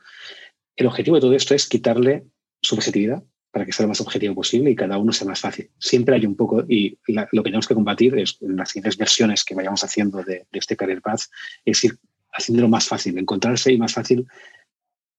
[0.76, 2.24] el objetivo de todo esto es quitarle
[2.60, 3.22] subjetividad
[3.54, 5.70] para que sea lo más objetivo posible y cada uno sea más fácil.
[5.78, 9.44] Siempre hay un poco, y lo que tenemos que combatir es en las siguientes versiones
[9.44, 11.20] que vayamos haciendo de, este Career Path,
[11.64, 11.96] es ir
[12.32, 14.26] haciéndolo más fácil, encontrarse y más fácil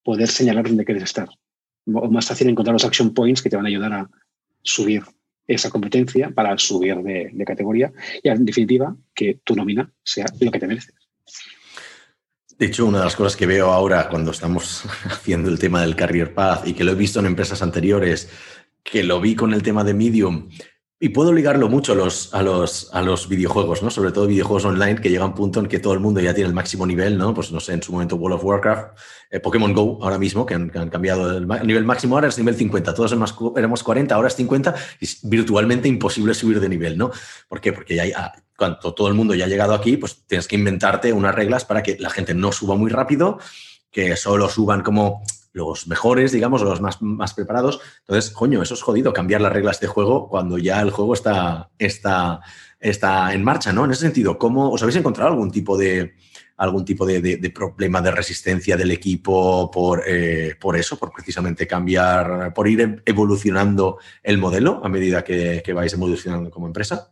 [0.03, 1.29] poder señalar dónde quieres estar.
[1.85, 4.09] Más fácil encontrar los action points que te van a ayudar a
[4.61, 5.03] subir
[5.47, 10.59] esa competencia para subir de categoría y, en definitiva, que tu nómina sea lo que
[10.59, 10.93] te mereces.
[12.57, 15.95] De hecho, una de las cosas que veo ahora cuando estamos haciendo el tema del
[15.95, 18.29] Career Path y que lo he visto en empresas anteriores,
[18.83, 20.49] que lo vi con el tema de Medium,
[20.97, 23.89] y puedo ligarlo mucho a los, a los, a los videojuegos, ¿no?
[23.89, 26.47] Sobre todo videojuegos online que llega un punto en que todo el mundo ya tiene
[26.47, 27.33] el máximo nivel, ¿no?
[27.33, 28.97] Pues no sé, en su momento World of Warcraft,
[29.29, 32.93] eh, Pokémon Go ahora mismo, que han, cambiado el, nivel máximo, ahora es nivel 50,
[32.93, 37.11] todos éramos 40, ahora es 50, y es virtualmente imposible subir de nivel, ¿no?
[37.49, 37.73] ¿Por qué?
[37.73, 41.13] Porque ya ah, cuando todo el mundo ya ha llegado aquí, pues tienes que inventarte
[41.13, 43.39] unas reglas para que la gente no suba muy rápido,
[43.91, 45.23] que solo suban como
[45.55, 47.79] los mejores, digamos, o los más, más preparados.
[48.01, 51.69] Entonces, coño, eso es jodido, cambiar las reglas de juego cuando ya el juego está,
[51.79, 52.41] está,
[52.79, 53.85] está en marcha, ¿no?
[53.85, 56.13] En ese sentido, ¿cómo os habéis encontrado algún tipo de
[56.57, 62.53] algún tipo de, problema de resistencia del equipo por, eh, por eso, por precisamente cambiar,
[62.53, 67.11] por ir evolucionando el modelo a medida que, que vais evolucionando como empresa?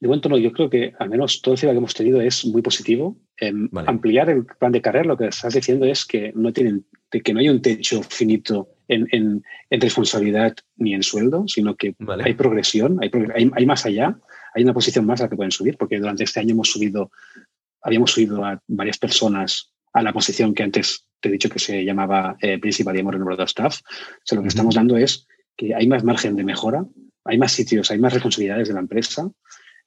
[0.00, 2.46] De momento no, yo creo que al menos todo el feedback que hemos tenido es
[2.46, 3.18] muy positivo.
[3.86, 7.40] Ampliar el plan de carrera, lo que estás diciendo es que no tienen, que no
[7.40, 11.94] hay un techo finito en, responsabilidad ni en sueldo, sino que
[12.24, 13.10] hay progresión, hay,
[13.54, 14.18] hay, más allá,
[14.54, 17.10] hay una posición más a la que pueden subir, porque durante este año hemos subido,
[17.82, 21.84] habíamos subido a varias personas a la posición que antes te he dicho que se
[21.84, 23.80] llamaba eh, Principal y en Staff.
[23.82, 25.26] O sea, lo que estamos dando es
[25.58, 26.86] que hay más margen de mejora,
[27.26, 29.30] hay más sitios, hay más responsabilidades de la empresa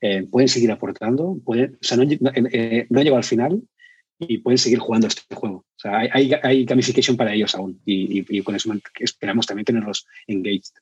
[0.06, 3.62] eh, pueden seguir aportando, pueden, o sea, no, eh, no, han llegado al final
[4.20, 5.60] y pueden seguir jugando este juego.
[5.60, 10.74] O sea, hay, hay, gamification para ellos aún y, con eso esperamos también tenerlos engaged.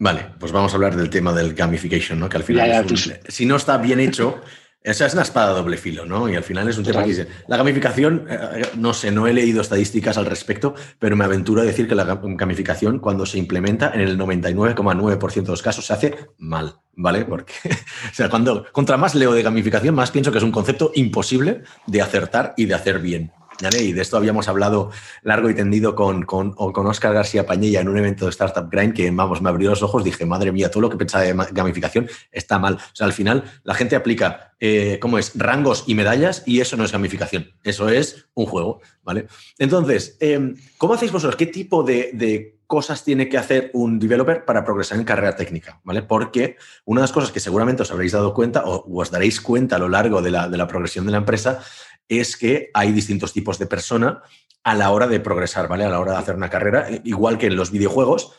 [0.00, 2.28] Vale, pues vamos a hablar del tema del gamification, ¿no?
[2.28, 2.84] Que al final,
[3.28, 4.42] si no está bien hecho,
[4.86, 6.28] esa es una espada de doble filo, ¿no?
[6.28, 7.26] Y al final es un tema que dice.
[7.48, 11.64] La gamificación, eh, no sé, no he leído estadísticas al respecto, pero me aventuro a
[11.64, 16.16] decir que la gamificación, cuando se implementa, en el 99,9% de los casos se hace
[16.38, 17.24] mal, ¿vale?
[17.24, 20.92] Porque, o sea, cuando contra más leo de gamificación, más pienso que es un concepto
[20.94, 23.32] imposible de acertar y de hacer bien.
[23.60, 24.90] Y de esto habíamos hablado
[25.22, 28.94] largo y tendido con, con, con Oscar García Pañella en un evento de Startup Grind
[28.94, 32.08] que, vamos, me abrió los ojos, dije, madre mía, todo lo que pensaba de gamificación
[32.30, 32.74] está mal.
[32.74, 35.32] O sea, al final la gente aplica, eh, ¿cómo es?
[35.34, 39.26] Rangos y medallas y eso no es gamificación, eso es un juego, ¿vale?
[39.58, 41.36] Entonces, em, ¿cómo hacéis vosotros?
[41.36, 46.02] ¿Qué tipo de, cosas tiene que hacer un developer para progresar en carrera técnica, ¿vale?
[46.02, 49.76] Porque una de las cosas que seguramente os habréis dado cuenta o os daréis cuenta
[49.76, 51.60] a lo largo de la, de la progresión de la empresa
[52.08, 54.22] es que hay distintos tipos de persona
[54.62, 55.84] a la hora de progresar, ¿vale?
[55.84, 58.32] A la hora de hacer una carrera, igual que en los videojuegos,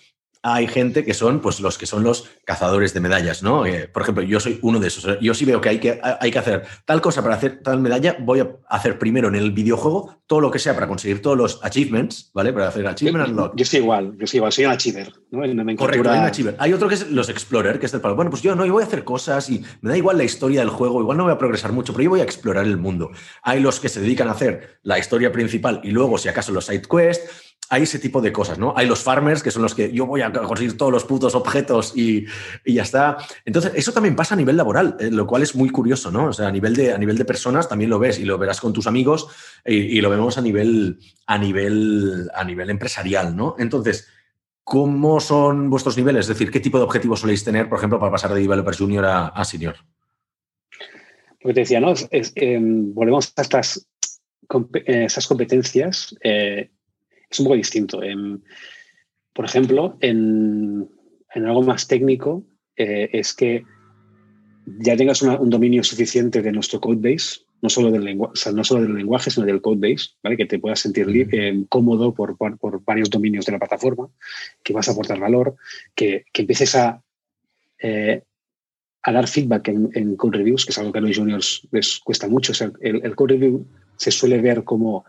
[0.54, 3.66] hay gente que son pues los que son los cazadores de medallas, ¿no?
[3.66, 5.20] Eh, por ejemplo, yo soy uno de esos.
[5.20, 8.16] Yo sí veo que hay, que hay que hacer tal cosa para hacer tal medalla,
[8.20, 11.60] voy a hacer primero en el videojuego todo lo que sea para conseguir todos los
[11.64, 12.54] achievements, ¿vale?
[12.54, 15.40] Para hacer achievement yo, Yo soy igual, yo soy igual, soy un achiever, ¿no?
[15.76, 16.56] Correcto, hay un achiever.
[16.60, 18.16] Hay otro que es los explorer, que es el palo.
[18.16, 20.62] Bueno, pues yo no, yo voy a hacer cosas y me da igual la historia
[20.62, 23.12] del juego, igual no voy a progresar mucho, pero yo voy a explorar el mundo.
[23.42, 26.66] Hay los que se dedican a hacer la historia principal y luego, si acaso, los
[26.66, 28.74] side quests hay ese tipo de cosas, ¿no?
[28.76, 31.94] Hay los farmers, que son los que yo voy a conseguir todos los putos objetos
[31.96, 32.26] y,
[32.66, 33.18] ya está.
[33.46, 36.28] Entonces, eso también pasa a nivel laboral, eh, lo cual es muy curioso, ¿no?
[36.28, 38.62] O sea, a nivel, de, a nivel de personas también lo ves y lo verás
[38.62, 39.28] con tus amigos
[39.66, 43.56] y, lo vemos a nivel, a, nivel, a nivel empresarial, ¿no?
[43.60, 44.08] Entonces,
[44.64, 46.22] ¿cómo son vuestros niveles?
[46.22, 49.06] Es decir, ¿qué tipo de objetivos soléis tener, por ejemplo, para pasar de developer junior
[49.06, 49.76] a, senior?
[51.42, 51.94] Lo te decía, ¿no?
[52.12, 53.88] Em, volvemos a estas,
[54.86, 56.16] eh, esas competencias.
[56.24, 56.72] Eh,
[57.30, 58.00] es un poco distinto.
[59.34, 60.90] por ejemplo, en,
[61.34, 62.44] algo más técnico,
[62.76, 63.64] eh, es que
[64.80, 68.96] ya tengas un dominio suficiente de nuestro codebase, no solo del lenguaje, no solo del
[68.96, 70.38] lenguaje, sino del codebase, ¿vale?
[70.38, 74.10] que te puedas sentir eh, cómodo por, por, varios dominios de la plataforma,
[74.64, 75.56] que vas a aportar valor,
[75.96, 77.02] que, empieces a,
[77.82, 78.22] eh,
[79.04, 82.28] a dar feedback en, code reviews, que es algo que a los juniors les cuesta
[82.28, 82.54] mucho.
[82.82, 83.66] el, el, code review
[83.96, 85.06] se suele ver como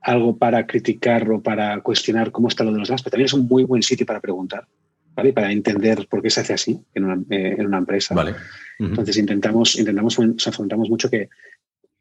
[0.00, 3.34] algo para criticar o para cuestionar cómo está lo de los demás, pero también es
[3.34, 4.66] un muy buen sitio para preguntar,
[5.14, 5.32] ¿vale?
[5.32, 8.14] Para entender por qué se hace así en una, eh, en una empresa.
[8.14, 8.34] Vale.
[8.78, 11.28] Entonces intentamos, intentamos, o sea, afrontamos mucho que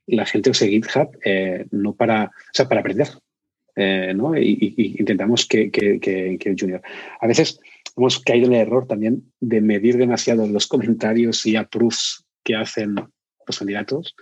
[0.08, 3.10] la gente use GitHub eh, no para, o sea, para aprender,
[3.76, 4.38] eh, ¿no?
[4.38, 6.82] Y, intentamos que, que, que, que, el junior.
[7.20, 7.60] A veces
[7.98, 12.96] hemos caído en el error también de medir demasiado los comentarios y approves que hacen
[12.96, 14.16] los candidatos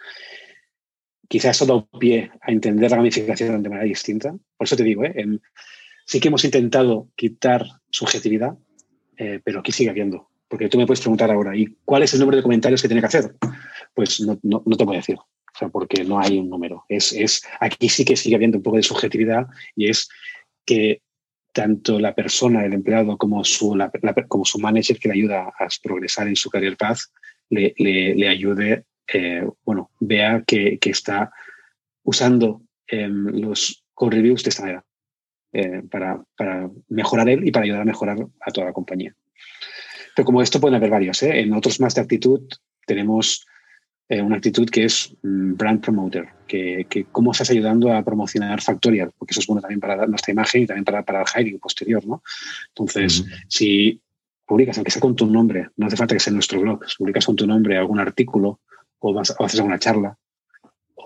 [1.27, 4.31] quizás eso da pie a entender la gamificación de manera distinta.
[4.31, 5.39] Por eso te digo, ¿eh?
[6.05, 8.57] sí que hemos intentado quitar subjetividad,
[9.17, 10.29] eh, pero aquí sigue habiendo.
[10.47, 13.01] Porque tú me puedes preguntar ahora, ¿y cuál es el número de comentarios que tiene
[13.01, 13.35] que hacer?
[13.93, 16.85] Pues no, no, te voy a decir, o sea, porque no hay un número.
[16.87, 20.07] Es, es, aquí sí que sigue habiendo un poco de subjetividad y es
[20.65, 21.01] que
[21.51, 23.75] tanto la persona, el empleado, como su,
[24.27, 26.99] como su manager que le ayuda a progresar en su career path,
[27.49, 28.85] le, le, le ayude
[29.63, 31.31] bueno, vea que, está
[32.03, 34.85] usando em, los code reviews de esta manera,
[35.53, 39.15] eh, para, para, mejorar él y para ayudar a mejorar a toda la compañía.
[40.15, 41.39] Pero como esto pueden haber varios, ¿eh?
[41.39, 42.41] en otros más de actitud
[42.85, 43.45] tenemos
[44.09, 48.61] eh, una actitud que es mm, brand promoter, que, que, cómo estás ayudando a promocionar
[48.61, 51.59] Factorial, porque eso es bueno también para nuestra imagen y también para, para el hiring
[51.59, 52.23] posterior, ¿no?
[52.69, 54.01] Entonces, si
[54.45, 56.97] publicas, aunque sea con tu nombre, no hace falta que sea en nuestro blog, si
[56.97, 58.61] publicas con tu nombre algún artículo
[58.99, 60.17] o, vas, o haces alguna charla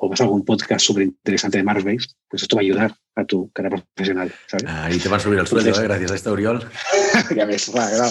[0.02, 3.26] o vas a algún podcast súper interesante de Marsbase, pues esto va a ayudar a
[3.26, 4.34] tu carrera profesional.
[4.48, 4.66] ¿sabes?
[4.68, 5.84] Ahí te va a subir el sueldo, ¿eh?
[5.84, 6.68] gracias a este Oriol.
[7.36, 8.10] ya ves, bueno,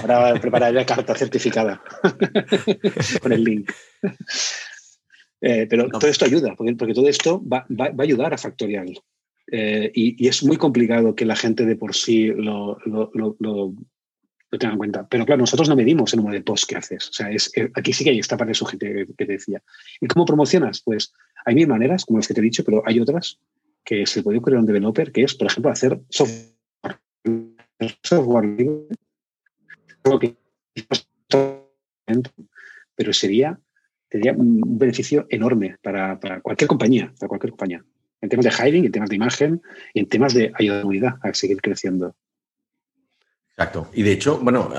[0.00, 1.82] ahora prepararé la carta certificada
[3.20, 3.72] con el link.
[5.40, 5.98] Eh, pero no.
[5.98, 8.96] todo esto ayuda, porque, porque todo esto va, va, va, a ayudar a Factorial.
[9.50, 13.74] Eh, y, y, es muy complicado que la gente de por sí lo, lo, lo,
[14.52, 15.08] lo tengan en cuenta.
[15.08, 17.08] Pero claro, nosotros no medimos el número de posts que haces.
[17.08, 19.62] O sea, es, aquí sí que hay esta parte de que te decía.
[20.00, 20.82] ¿Y cómo promocionas?
[20.82, 21.12] Pues
[21.44, 23.40] hay mil maneras, como las que te he dicho, pero hay otras
[23.82, 26.52] que se puede ocurrir a un developer, que es, por ejemplo, hacer software,
[28.02, 28.86] software libre,
[32.94, 33.58] pero sería,
[34.10, 37.84] sería un beneficio enorme para, cualquier compañía, para cualquier compañía,
[38.20, 39.62] en temas de hiring, en temas de imagen
[39.94, 42.14] y en temas de ayudabilidad a seguir creciendo.
[43.56, 43.90] Exacto.
[43.92, 44.70] Y de hecho, bueno,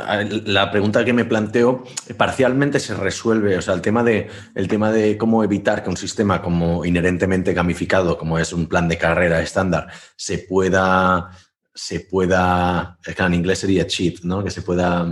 [0.45, 1.83] la pregunta que me planteo
[2.17, 3.55] parcialmente se resuelve.
[3.55, 7.53] O sea, el tema de, el tema de cómo evitar que un sistema como inherentemente
[7.53, 11.29] gamificado, como es un plan de carrera estándar, se pueda,
[11.73, 14.43] se pueda, en inglés sería cheat, ¿no?
[14.43, 15.07] Que se pueda,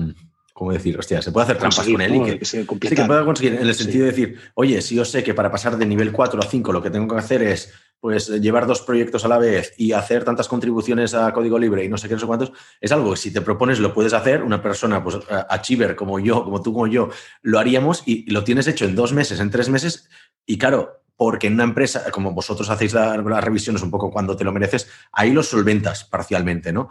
[0.54, 0.98] ¿cómo decir?
[0.98, 3.68] Hostia, se puede hacer trampas con él y que, que, sí, que pueda conseguir, en
[3.68, 4.12] el sentido sí.
[4.12, 6.82] de decir, oye, si yo sé que para pasar de nivel 4 a 5 lo
[6.82, 10.48] que tengo que hacer es pues llevar dos proyectos a la vez y hacer tantas
[10.48, 13.32] contribuciones a código libre y no sé qué, no sé cuántos, es algo que si
[13.32, 17.10] te propones lo puedes hacer, una persona, pues achiever como yo, como tú, como yo,
[17.44, 20.10] lo haríamos y lo tienes hecho en dos meses, en tres meses
[20.48, 24.36] y claro, porque en una empresa, como vosotros hacéis las la revisiones un poco cuando
[24.36, 26.90] te lo mereces, ahí lo solventas parcialmente, ¿no?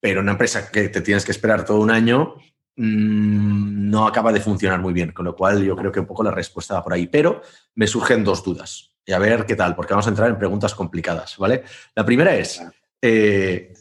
[0.00, 2.34] Pero en una empresa que te tienes que esperar todo un año,
[2.74, 6.24] mmm, no acaba de funcionar muy bien, con lo cual yo creo que un poco
[6.24, 7.06] la respuesta va por ahí.
[7.06, 7.42] Pero
[7.76, 10.74] me surgen dos dudas y a ver qué tal, porque vamos a entrar en preguntas
[10.74, 11.64] complicadas, ¿vale?
[11.94, 12.62] La primera es,
[13.00, 13.72] eh,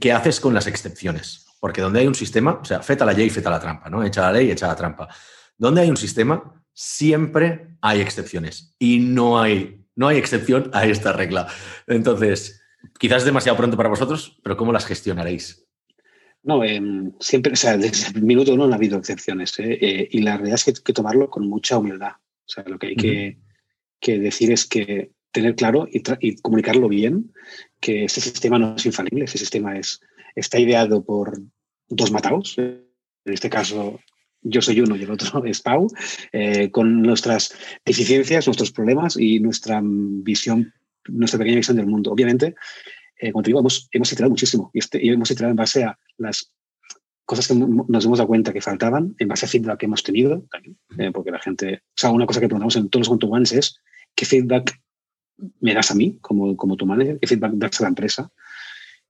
[0.00, 1.44] ¿qué haces con las excepciones?
[1.60, 4.02] Porque donde hay un sistema, o sea, feta la ley, feta la trampa, ¿no?
[4.02, 5.06] Echa la ley, echa la trampa.
[5.58, 11.12] Donde hay un sistema, siempre hay excepciones y no hay, no hay excepción a esta
[11.12, 11.46] regla.
[11.86, 12.62] Entonces,
[12.98, 15.68] quizás es demasiado pronto para vosotros, pero ¿cómo las gestionaréis?
[16.42, 16.80] No, eh,
[17.20, 19.78] siempre, o sea, desde el minuto uno no ha habido excepciones ¿eh?
[19.78, 22.12] Eh, y la realidad es que hay que tomarlo con mucha humildad.
[22.12, 23.43] O sea, lo que hay que,
[24.04, 27.32] que decir es que tener claro y, y, comunicarlo bien
[27.80, 29.98] que este sistema no es infalible, ese sistema es,
[30.36, 31.40] está ideado por
[31.88, 32.84] dos mataos, en
[33.24, 33.98] este caso
[34.42, 35.88] yo soy uno y el otro es Pau,
[36.32, 40.74] eh, con nuestras deficiencias, nuestros problemas y nuestra visión,
[41.08, 42.12] nuestra pequeña visión del mundo.
[42.12, 42.54] Obviamente,
[43.18, 45.84] eh, como te digo, hemos, hemos iterado muchísimo y, este, y hemos iterado en base
[45.84, 46.52] a las
[47.24, 50.44] cosas que nos hemos dado cuenta que faltaban, en base a feedback que hemos tenido,
[50.50, 53.44] también, eh, porque la gente, o sea, una cosa que preguntamos en todos los one
[53.44, 53.80] es
[54.14, 54.78] qué feedback
[55.60, 58.30] me das a mí como, como tu manager, qué feedback das a la empresa.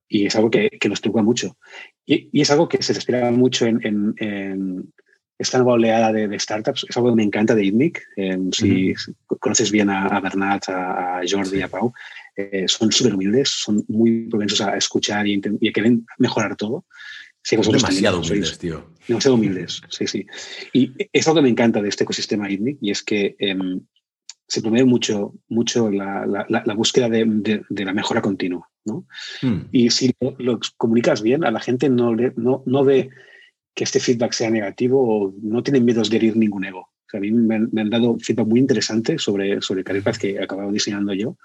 [0.09, 1.57] Y es algo que, que nos preocupa mucho.
[2.05, 4.92] Y, y, es algo que se respira mucho en, en, en
[5.38, 6.86] esta nueva oleada de, de, startups.
[6.88, 8.02] Es algo que me encanta de ITNIC.
[8.16, 9.38] Eh, si uh -huh.
[9.40, 11.62] conoces bien a, a Bernat, a, a Jordi, sí.
[11.62, 11.92] a Pau,
[12.36, 16.84] eh, son súper humildes, son muy propensos a escuchar y, y quieren mejorar todo.
[17.42, 18.90] Sí, demasiado humildes, sois, tío.
[19.07, 20.26] Demasiado humildes, sí, sí.
[20.72, 23.57] Y es algo que me encanta de este ecosistema ITNIC y es que eh,
[24.47, 28.68] se promueve mucho, mucho la, la, la búsqueda de, de, de, la mejora continua.
[28.84, 29.07] ¿no?
[29.42, 29.68] Mm.
[29.72, 33.11] Y si lo, lo, comunicas bien, a la gente no, le, no, no ve
[33.74, 36.80] que este feedback sea negativo o no tienen miedos de herir ningún ego.
[36.80, 40.18] O sea, a mí me han, me han, dado feedback muy interesante sobre, sobre Carepath
[40.18, 41.38] que acababa diseñando yo,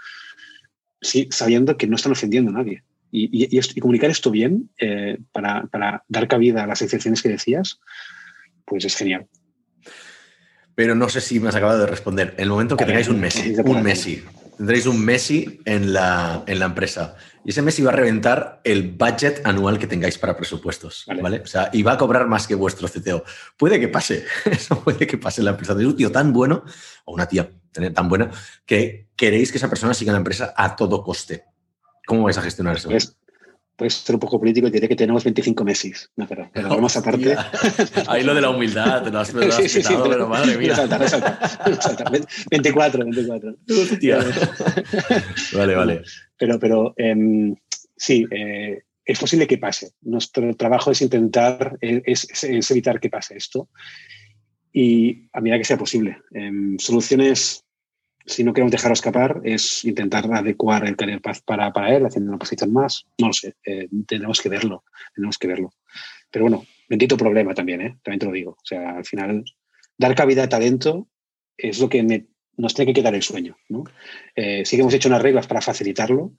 [1.01, 2.83] sí, sabiendo que no están ofendiendo a nadie.
[3.11, 7.29] Y, y, y comunicar esto bien eh, para, para dar cabida a las excepciones que
[7.29, 7.79] decías,
[8.65, 9.27] pues es genial
[10.79, 12.33] pero no sé si me has acabado de responder.
[12.37, 14.23] El momento que tengáis un Messi, un Messi,
[14.55, 17.17] tendréis un Messi en la, en la empresa.
[17.43, 21.03] Y ese Messi va a reventar el budget anual que tengáis para presupuestos.
[21.05, 21.21] Vale.
[21.21, 21.39] ¿vale?
[21.41, 23.25] O sea, y va a cobrar más que vuestro CTO.
[23.57, 24.23] Puede que pase.
[24.45, 25.73] Eso puede que pase en la empresa.
[25.73, 26.63] Es un tío tan bueno,
[27.03, 27.51] o una tía
[27.93, 28.31] tan buena,
[28.65, 31.43] que queréis que esa persona siga en la empresa a todo coste.
[32.07, 32.89] ¿Cómo vais a gestionar eso?
[33.79, 36.11] Puedes ser un poco político y diré que tenemos 25 meses.
[36.17, 37.35] No, pero, pero vamos aparte.
[38.07, 40.27] Ahí lo de la humildad, te lo has, lo has sí, sí, quitado, sí, pero,
[40.27, 40.71] madre mía.
[40.71, 42.11] Resalta, resalta, resalta.
[42.51, 43.55] 24, 24.
[43.69, 44.19] Hostia.
[45.53, 46.01] vale, vale.
[46.37, 47.55] Pero, pero eh,
[47.95, 49.93] sí, eh, es posible que pase.
[50.01, 53.69] Nuestro trabajo es intentar, es, es, es, evitar que pase esto
[54.73, 56.17] y a medida que sea posible.
[56.35, 57.63] Eh, soluciones
[58.29, 62.29] si no queremos dejarlo escapar, es intentar adecuar el career path para, para él, haciendo
[62.29, 63.05] una posición más.
[63.17, 64.83] No lo sé, eh, tenemos que verlo,
[65.15, 65.73] tenemos que verlo.
[66.29, 67.97] Pero bueno, bendito problema también, ¿eh?
[68.03, 68.51] también te lo digo.
[68.51, 69.43] O sea, al final,
[69.97, 71.07] dar cabida a talento
[71.57, 73.57] es lo que nos tiene que quedar el sueño.
[73.67, 73.83] ¿no?
[74.35, 76.33] Eh, sí que hemos hecho unas reglas para facilitarlo,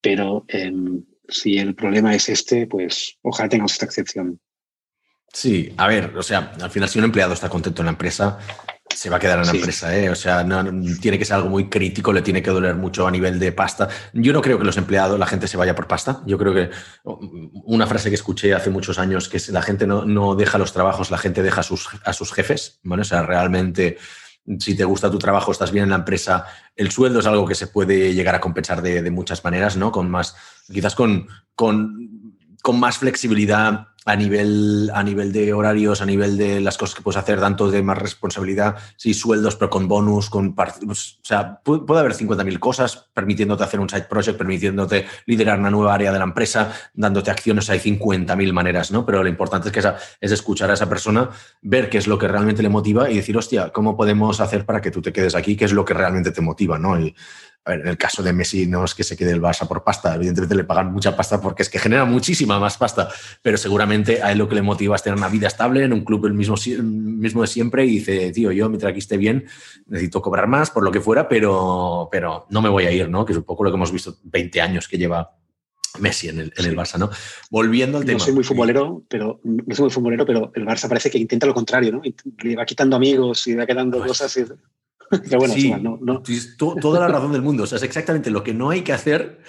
[0.00, 4.40] pero em, si el problema es este, pues ojalá tengamos esta excepción.
[5.32, 8.40] Sí, a ver, o sea, al final si un empleado está contento en la empresa,
[8.94, 10.10] se va a quedar en la empresa, ¿eh?
[10.10, 10.64] O sea, no,
[11.00, 13.88] tiene que ser algo muy crítico, le tiene que doler mucho a nivel de pasta.
[14.12, 16.22] Yo no creo que los empleados, la gente se vaya por pasta.
[16.26, 16.70] Yo creo que
[17.04, 20.72] una frase que escuché hace muchos años, que es la gente no, no deja los
[20.72, 23.02] trabajos, la gente deja a sus, a sus jefes, ¿vale?
[23.02, 23.96] O sea, realmente
[24.58, 27.54] si te gusta tu trabajo, estás bien en la empresa, el sueldo es algo que
[27.54, 29.92] se puede llegar a compensar de, de muchas maneras, ¿no?
[29.92, 30.34] Con más,
[30.72, 36.60] quizás con, con, con más flexibilidad a nivel, a nivel de horarios, a nivel de
[36.60, 40.54] las cosas que puedes hacer, tanto de más responsabilidad, sí, sueldos, pero con bonus, con
[40.58, 45.94] o sea, puede, haber 50.000 cosas permitiéndote hacer un side project, permitiéndote liderar una nueva
[45.94, 49.04] área de la empresa, dándote acciones, hay 50.000 maneras, ¿no?
[49.04, 49.80] Pero lo importante es que
[50.20, 51.30] es escuchar a esa persona,
[51.60, 54.80] ver qué es lo que realmente le motiva y decir, hostia, ¿cómo podemos hacer para
[54.80, 55.56] que tú te quedes aquí?
[55.56, 56.96] ¿Qué es lo que realmente te motiva, no?
[57.64, 59.84] A ver, en el caso de Messi no es que se quede el Barça por
[59.84, 63.10] pasta, evidentemente le pagan mucha pasta porque es que genera muchísima más pasta,
[63.42, 66.04] pero seguramente a él lo que le motiva es tener una vida estable en un
[66.04, 69.46] club el mismo, mismo de siempre y dice, tío, yo mientras aquí esté bien
[69.86, 73.26] necesito cobrar más por lo que fuera, pero, pero no me voy a ir, ¿no?
[73.26, 75.36] Que es un poco lo que hemos visto 20 años que lleva
[75.98, 77.10] Messi en el, en el Barça, ¿no?
[77.50, 78.18] Volviendo al tema.
[78.18, 81.46] No soy muy futbolero, pero no soy muy futbolero, pero el Barça parece que intenta
[81.46, 82.02] lo contrario, ¿no?
[82.42, 84.36] Le va quitando amigos y va quedando pues cosas.
[84.36, 84.44] Y...
[85.48, 85.74] sí,
[86.56, 87.64] toda la razón del mundo.
[87.64, 89.40] O sea, es exactamente lo que no hay que hacer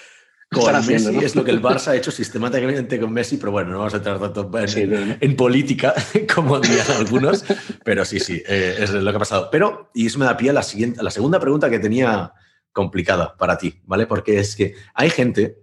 [0.52, 3.78] con Messi, es lo que el Barça ha hecho sistemáticamente con Messi, pero bueno, no
[3.78, 5.94] vamos a entrar tanto en, política
[6.36, 7.46] como dirían algunos,
[7.86, 9.50] pero sí, sí, eh, es lo que ha pasado.
[9.50, 12.34] Pero, y eso me da pie a la, siguiente, la segunda pregunta que tenía
[12.74, 14.08] complicada para ti, ¿vale?
[14.08, 15.58] Porque es que hay gente,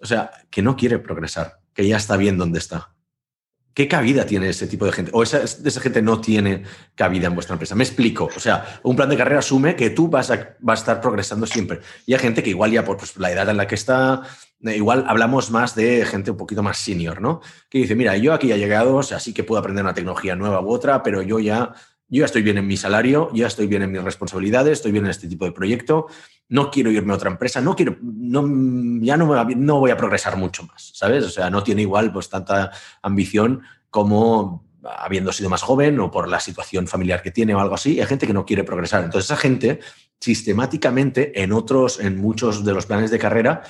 [0.00, 2.95] o sea, que no quiere progresar, que ya está bien donde está.
[3.76, 5.10] ¿Qué cabida tiene ese tipo de gente?
[5.12, 6.62] ¿O esa, esa gente no tiene
[6.94, 7.74] cabida en vuestra empresa?
[7.74, 8.30] Me explico.
[8.34, 11.80] O sea, un plan de carrera asume que tú vas a, a estar progresando siempre.
[12.06, 14.22] Y hay gente que igual ya por pues, la edad en la que está,
[14.64, 17.42] eh, igual hablamos más de gente un poquito más senior, ¿no?
[17.68, 19.92] Que dice, mira, yo aquí ya he llegado, o sea, sí que puedo aprender una
[19.92, 21.74] tecnología nueva u otra, pero yo ya,
[22.08, 25.04] yo ya estoy bien en mi salario, ya estoy bien en mis responsabilidades, estoy bien
[25.04, 26.06] en este tipo de proyecto,
[26.48, 28.42] no quiero irme a otra empresa, no quiero, no,
[29.02, 31.24] ya no, no voy a progresar mucho más, ¿sabes?
[31.24, 32.70] O sea, no tiene igual pues tanta
[33.02, 34.64] ambición como
[34.98, 38.06] habiendo sido más joven o por la situación familiar que tiene o algo así, hay
[38.06, 39.02] gente que no quiere progresar.
[39.04, 39.80] Entonces esa gente
[40.20, 43.62] sistemáticamente en otros, en muchos de los planes de carrera,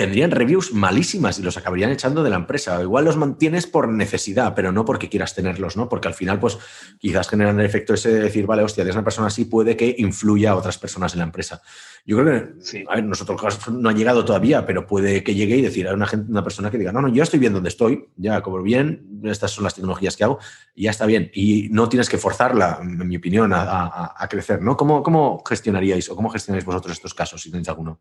[0.00, 2.80] tendrían reviews malísimas y los acabarían echando de la empresa.
[2.80, 5.90] igual los mantienes por necesidad, pero no porque quieras tenerlos, ¿no?
[5.90, 6.56] Porque al final, pues
[6.98, 9.94] quizás generan el efecto ese de decir, vale, hostia, de una persona así puede que
[9.98, 11.60] influya a otras personas en la empresa.
[12.06, 15.60] Yo creo que, a ver, nosotros no ha llegado todavía, pero puede que llegue y
[15.60, 18.08] decir a una, gente, una persona que diga, no, no, yo estoy bien donde estoy,
[18.16, 20.38] ya cobro bien, estas son las tecnologías que hago,
[20.74, 21.30] y ya está bien.
[21.34, 24.78] Y no tienes que forzarla, en mi opinión, a, a crecer, ¿no?
[24.78, 28.00] ¿Cómo, ¿Cómo gestionaríais o cómo gestionáis vosotros estos casos, si tenéis alguno?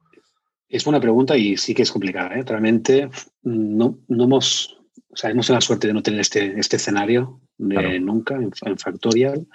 [0.70, 2.36] Es buena pregunta y sí que es complicada.
[2.36, 2.44] ¿eh?
[2.46, 3.10] Realmente
[3.42, 7.42] no, no hemos, o sea, hemos tenido la suerte de no tener este, este escenario
[7.58, 9.48] de nunca en, Factorial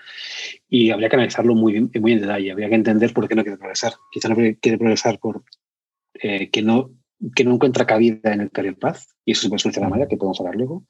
[0.69, 2.51] y habría que analizarlo muy, muy en detalle.
[2.51, 3.95] Habría que entender por qué no quiere progresar.
[4.13, 5.45] Quizá no quiere progresar por
[6.15, 6.91] eh, que, no,
[7.35, 10.09] que no encuentra cabida en el career path y eso se puede solucionar de manera
[10.09, 10.85] que podemos hablar luego.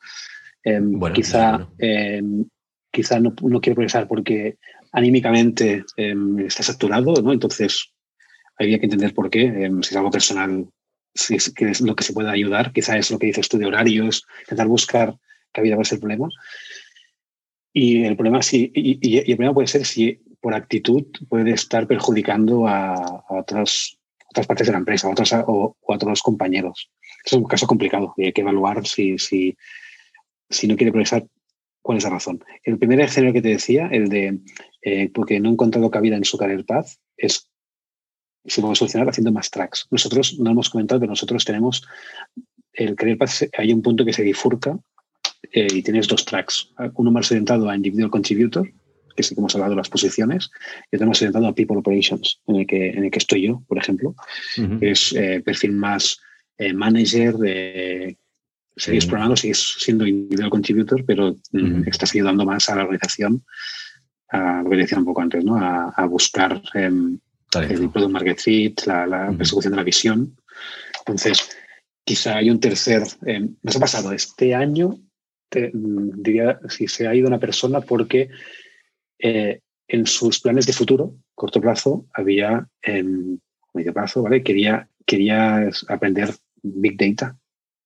[0.64, 2.46] Em, quizá em,
[2.90, 4.56] quizá no, no, quiere progresar porque
[4.92, 7.32] anímicamente em, está saturado, ¿no?
[7.32, 7.93] Entonces
[8.58, 10.66] habría que entender por qué, em, si es algo personal,
[11.14, 13.58] si es, que es lo que se puede ayudar, quizá es lo que dices tú
[13.58, 15.14] de horarios, intentar buscar
[15.52, 16.28] qué había ser el problema.
[17.72, 22.68] Y el problema sí, y, el problema puede ser si por actitud puede estar perjudicando
[22.68, 23.98] a, otras,
[24.30, 26.90] otras partes de la empresa, a otros, o, a otros compañeros.
[27.24, 29.56] Es un caso complicado y hay que evaluar si, si,
[30.50, 31.26] si no quiere progresar,
[31.82, 32.42] cuál es la razón.
[32.62, 34.40] El primer escenario que te decía, el de
[34.82, 37.48] eh, porque no he encontrado cabida en su career path, es
[38.44, 39.86] se puede solucionar haciendo más tracks.
[39.90, 41.86] Nosotros no hemos comentado que nosotros tenemos
[42.72, 44.78] el Career Path, hay un punto que se bifurca
[45.52, 46.72] eh, y tienes dos tracks.
[46.94, 50.50] Uno más orientado a Individual Contributor, que es como hemos hablado de las posiciones,
[50.90, 53.62] y otro más orientado a People Operations, en el que, en el que estoy yo,
[53.68, 54.14] por ejemplo,
[54.80, 56.18] es eh, perfil más
[56.58, 58.18] eh, manager, de
[58.76, 63.44] seguís programando, seguís siendo Individual Contributor, pero mm, estás ayudando más a la organización,
[64.30, 65.56] a lo que decía un poco antes, ¿no?
[65.56, 67.18] a, buscar em,
[67.60, 70.36] el Product Market Fit, la, persecución de la visión.
[71.00, 71.56] Entonces,
[72.04, 73.02] quizá hay un tercer.
[73.26, 74.98] Eh, nos ha pasado este año,
[75.50, 78.28] diría, si se ha ido una persona porque
[79.18, 83.40] eh, en sus planes de futuro corto plazo había, en
[83.72, 84.42] medio plazo, ¿vale?
[84.42, 86.30] Quería, quería aprender
[86.62, 87.36] Big Data,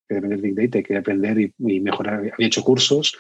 [0.07, 2.14] quería aprender Big Data, quería aprender y, mejorar.
[2.33, 3.16] Había hecho cursos,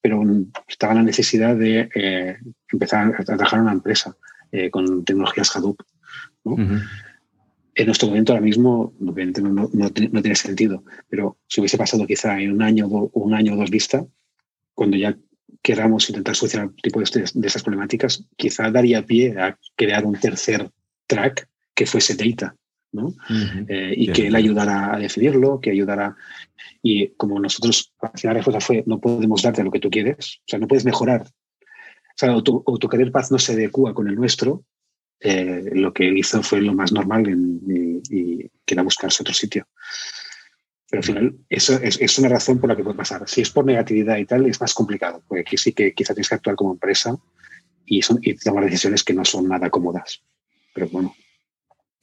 [0.00, 0.22] pero
[0.66, 2.38] estaba la necesidad de eh,
[2.72, 4.16] empezar a trabajar en una empresa
[4.52, 5.80] eh, con tecnologías Hadoop.
[7.74, 12.40] En nuestro momento ahora mismo, obviamente no, no, tiene sentido, pero si hubiese pasado quizá
[12.40, 14.04] en un año o un año o dos vista,
[14.74, 15.16] cuando ya
[15.62, 20.70] queramos intentar solucionar tipo de, de esas problemáticas, quizá daría pie a crear un tercer
[21.06, 22.56] track que fuese data,
[22.92, 23.14] ¿no?
[23.68, 26.16] Eh, y que él ayudara a definirlo, que ayudara.
[26.82, 30.40] Y como nosotros, al final la respuesta fue: no podemos darte lo que tú quieres,
[30.40, 31.26] o sea, no puedes mejorar.
[32.18, 34.64] O sea, o tu, o tu career path no se adecua con el nuestro,
[35.20, 39.32] eh, lo que él hizo fue lo más normal y, y, que era buscarse otro
[39.32, 39.68] sitio.
[40.90, 43.28] Pero al final, eso es, una razón por la que puede pasar.
[43.28, 46.28] Si es por negatividad y tal, es más complicado, porque aquí sí que quizá tienes
[46.28, 47.16] que actuar como empresa
[47.86, 50.20] y, son, y tomar decisiones que no son nada cómodas.
[50.74, 51.14] Pero bueno.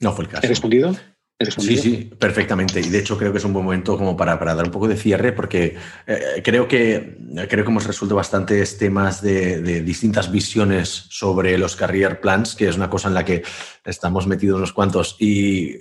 [0.00, 0.46] No fue el caso.
[0.46, 0.96] ¿He respondido?
[1.38, 2.80] Sí, sí, perfectamente.
[2.80, 4.88] Y de hecho creo que es un buen momento como para, para dar un poco
[4.88, 5.76] de cierre porque
[6.06, 7.18] eh, creo, que,
[7.48, 12.68] creo que hemos resuelto bastantes temas de, de, distintas visiones sobre los career plans, que
[12.68, 13.42] es una cosa en la que
[13.84, 15.16] estamos metidos unos cuantos.
[15.18, 15.74] Y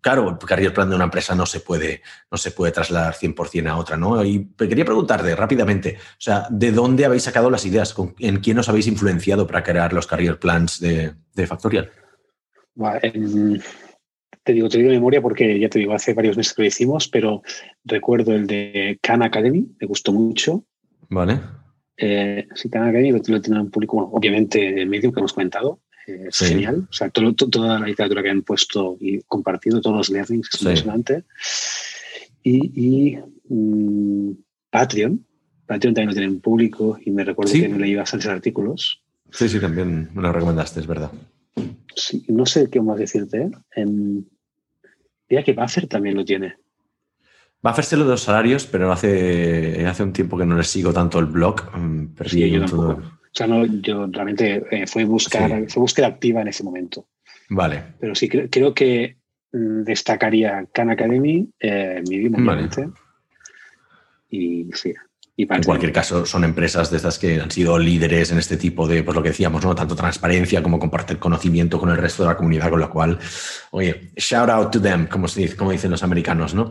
[0.00, 3.68] claro, el career plan de una empresa no se puede, no se puede trasladar 100%
[3.68, 3.96] a otra.
[3.96, 4.24] ¿no?
[4.24, 7.96] Y quería preguntarte rápidamente, o sea, ¿de dónde habéis sacado las ideas?
[8.20, 11.90] ¿En quién os habéis influenciado para crear los career plans de, de Factorial?
[12.76, 13.60] Bueno, en
[14.50, 16.68] te digo, te digo de memoria porque ya te digo, hace varios meses que lo
[16.68, 17.42] hicimos, pero
[17.84, 20.64] recuerdo el de Khan Academy, me gustó mucho.
[21.08, 21.40] Vale.
[21.96, 25.32] Eh, sí, Khan Academy lo, lo tiene un público, bueno, obviamente el medio que hemos
[25.32, 26.88] comentado, eh, es genial.
[26.90, 30.60] O sea, todo, toda la literatura que han puesto y compartido, todos los learnings, es
[30.60, 31.24] impresionante.
[32.42, 34.32] Y, y mmm,
[34.70, 35.24] Patreon,
[35.66, 39.00] Patreon también lo tiene en público y me recuerdo que me leí bastantes artículos.
[39.30, 41.12] Sí, sí, también me lo recomendaste, es verdad
[42.28, 43.42] no sé qué más decirte.
[43.42, 43.50] ¿eh?
[43.76, 44.28] En,
[45.44, 46.56] que Buffer también lo tiene.
[47.62, 50.92] Buffer se lo de los salarios, pero hace, hace un tiempo que no le sigo
[50.92, 51.76] tanto el blog.
[51.76, 52.90] Mm, perdí yo todo.
[52.92, 57.06] O sea, no, yo realmente eh, fue, buscar, fue búsqueda activa en ese momento.
[57.50, 57.82] Vale.
[58.00, 59.18] Pero sí, creo, creo que
[59.52, 62.88] mm, destacaría Khan Academy, eh, Medium, obviamente.
[64.30, 64.94] Y sí,
[65.48, 69.02] en cualquier caso, son empresas de estas que han sido líderes en este tipo de,
[69.02, 69.74] pues lo que decíamos, ¿no?
[69.74, 73.18] Tanto transparencia como compartir conocimiento con el resto de la comunidad, con lo cual,
[73.70, 76.70] oye, shout out to them, como, se dice, como dicen los americanos, ¿no?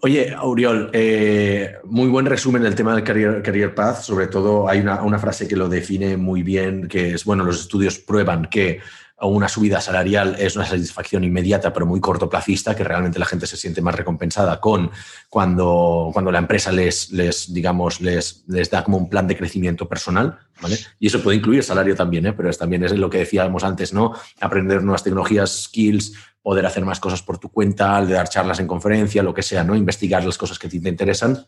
[0.00, 4.02] Oye, Auriol, eh, muy buen resumen del tema del career, career path.
[4.02, 7.60] Sobre todo, hay una, una frase que lo define muy bien, que es, bueno, los
[7.60, 8.80] estudios prueban que
[9.20, 13.56] una subida salarial es una satisfacción inmediata, pero muy cortoplacista, que realmente la gente se
[13.56, 14.90] siente más recompensada con
[15.28, 19.88] cuando, cuando la empresa les, les digamos, les, les da como un plan de crecimiento
[19.88, 20.78] personal, ¿vale?
[20.98, 22.32] Y eso puede incluir salario también, ¿eh?
[22.32, 24.12] pero es, también es lo que decíamos antes, ¿no?
[24.40, 28.66] Aprender nuevas tecnologías, skills, poder hacer más cosas por tu cuenta, de dar charlas en
[28.66, 29.76] conferencia, lo que sea, ¿no?
[29.76, 31.46] Investigar las cosas que te interesan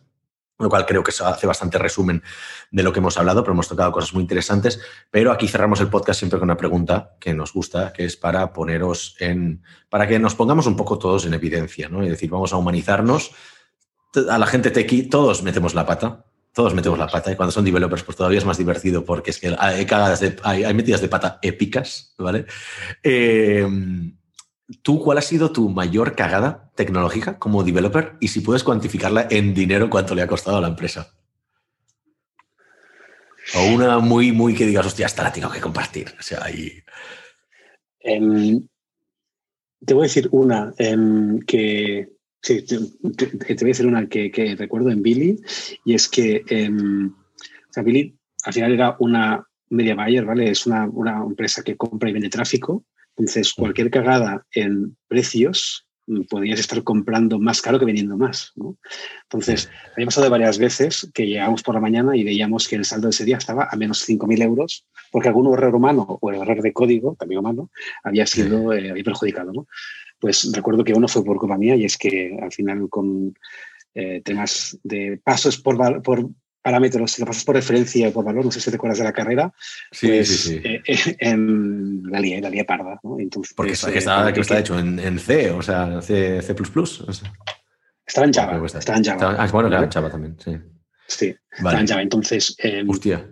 [0.59, 2.22] lo cual creo que hace bastante resumen
[2.70, 4.80] de lo que hemos hablado, pero hemos tocado cosas muy interesantes.
[5.11, 8.52] Pero aquí cerramos el podcast siempre con una pregunta que nos gusta, que es para
[8.52, 12.02] poneros en, para que nos pongamos un poco todos en evidencia, ¿no?
[12.02, 13.32] Es decir, vamos a humanizarnos.
[14.30, 17.66] A la gente tequi, todos metemos la pata, todos metemos la pata y cuando son
[17.66, 21.02] developers pues todavía es más divertido porque es que hay, cagadas de, hay, hay metidas
[21.02, 22.46] de pata épicas, ¿vale?
[23.02, 23.68] Eh,
[24.82, 28.16] ¿Tú cuál ha sido tu mayor cagada tecnológica como developer?
[28.20, 31.14] Y si puedes cuantificarla en dinero, ¿cuánto le ha costado a la empresa?
[33.54, 36.08] O una muy, muy que digas, hostia, esta la tengo que compartir.
[36.18, 36.82] O sea, ahí...
[39.84, 40.74] Te voy a decir una
[41.46, 42.08] que...
[42.42, 45.40] Sí, te, voy a decir una que, recuerdo en Billy,
[45.84, 47.12] y es que em,
[47.84, 50.50] Billy al final era una media buyer, ¿vale?
[50.50, 50.84] Es una
[51.24, 52.84] empresa que compra y vende tráfico
[53.16, 58.52] entonces, cualquier cagada en precios mm, podrías estar comprando más caro que vendiendo más.
[58.56, 58.76] ¿no?
[59.22, 63.06] Entonces, había pasado varias veces que llegábamos por la mañana y veíamos que el saldo
[63.06, 66.60] de ese día estaba a menos 5.000 euros porque algún error humano o el error
[66.60, 67.70] de código, también humano,
[68.04, 69.52] había sido eh, había perjudicado.
[69.52, 69.66] ¿no?
[70.18, 73.34] Pues recuerdo que uno fue por culpa mía y es que al final con
[73.94, 76.28] eh, temas de pasos por, por
[76.66, 79.04] parámetros, si lo pasas por referencia o por valor, no sé si te acuerdas de
[79.04, 79.54] la carrera,
[79.92, 80.60] sí, pues, sí, sí.
[80.64, 82.98] Eh, en la lía, la lía parda.
[83.04, 83.20] ¿no?
[83.20, 86.56] Entonces, Porque está, que está, que está hecho en, en, C, o sea, C, C++.
[86.74, 87.32] O sea.
[88.04, 88.66] Estaba en Java.
[88.66, 89.36] Estaba en Java.
[89.38, 90.56] Ah, bueno, claro, en Java también, sí.
[91.06, 91.36] Sí, vale.
[91.60, 92.02] estaba en Java.
[92.02, 93.28] Entonces, eh, Hostia.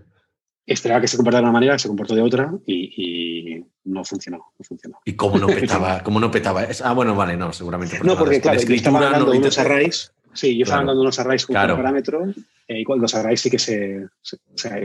[0.64, 4.52] esperaba que se comportara de una manera, se comportó de otra y, y no funcionó,
[4.56, 5.00] no funcionó.
[5.04, 6.04] ¿Y cómo no petaba?
[6.04, 6.68] ¿Cómo no petaba?
[6.84, 7.98] Ah, bueno, vale, no, seguramente.
[8.04, 10.13] no, porque claro, estaba hablando de unos arrays.
[10.34, 11.74] Sí, yo estaba hablando de unos arrays con claro.
[11.74, 12.26] un parámetro
[12.68, 14.80] eh, igual los arrays sí que se, o sea,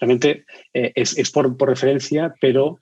[0.00, 2.78] realmente es, por, referencia, pero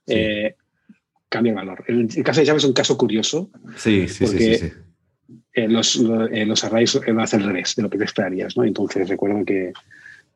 [1.29, 1.85] cambia el valor.
[1.87, 3.51] El, caso de Java es un caso curioso.
[3.77, 4.73] Sí, sí, sí, sí,
[5.55, 8.65] los, los, arrays van a hacer al revés de lo que te esperarías, ¿no?
[8.65, 9.73] Entonces recuerdo que,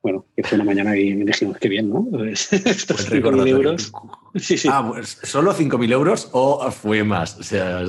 [0.04, 2.06] bueno, que fue una mañana y me dijimos, qué bien, ¿no?
[2.26, 3.90] Estos 5.000 euros.
[4.34, 4.68] Sí, sí.
[4.70, 7.38] Ah, pues, ¿solo 5.000 euros o fue más?
[7.38, 7.80] O sea,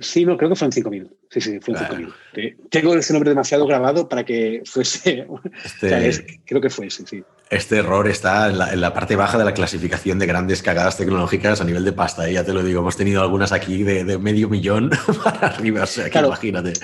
[0.00, 1.10] Sí, no, creo que fueron 5.000.
[1.28, 2.68] Sí, sí, fue 5.000.
[2.70, 5.26] Tengo ese nombre demasiado grabado para que fuese...
[5.82, 6.40] Este...
[6.46, 7.24] creo que fue ese, sí.
[7.50, 11.64] Este error está en la, parte baja de la clasificación de grandes cagadas tecnológicas a
[11.64, 12.28] nivel de pasta.
[12.28, 12.34] ¿eh?
[12.34, 14.90] Ya te lo digo, hemos tenido algunas aquí de, medio millón
[15.24, 15.82] para arriba.
[15.82, 16.74] O sea, que imagínate.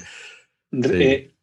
[0.72, 1.34] Eh,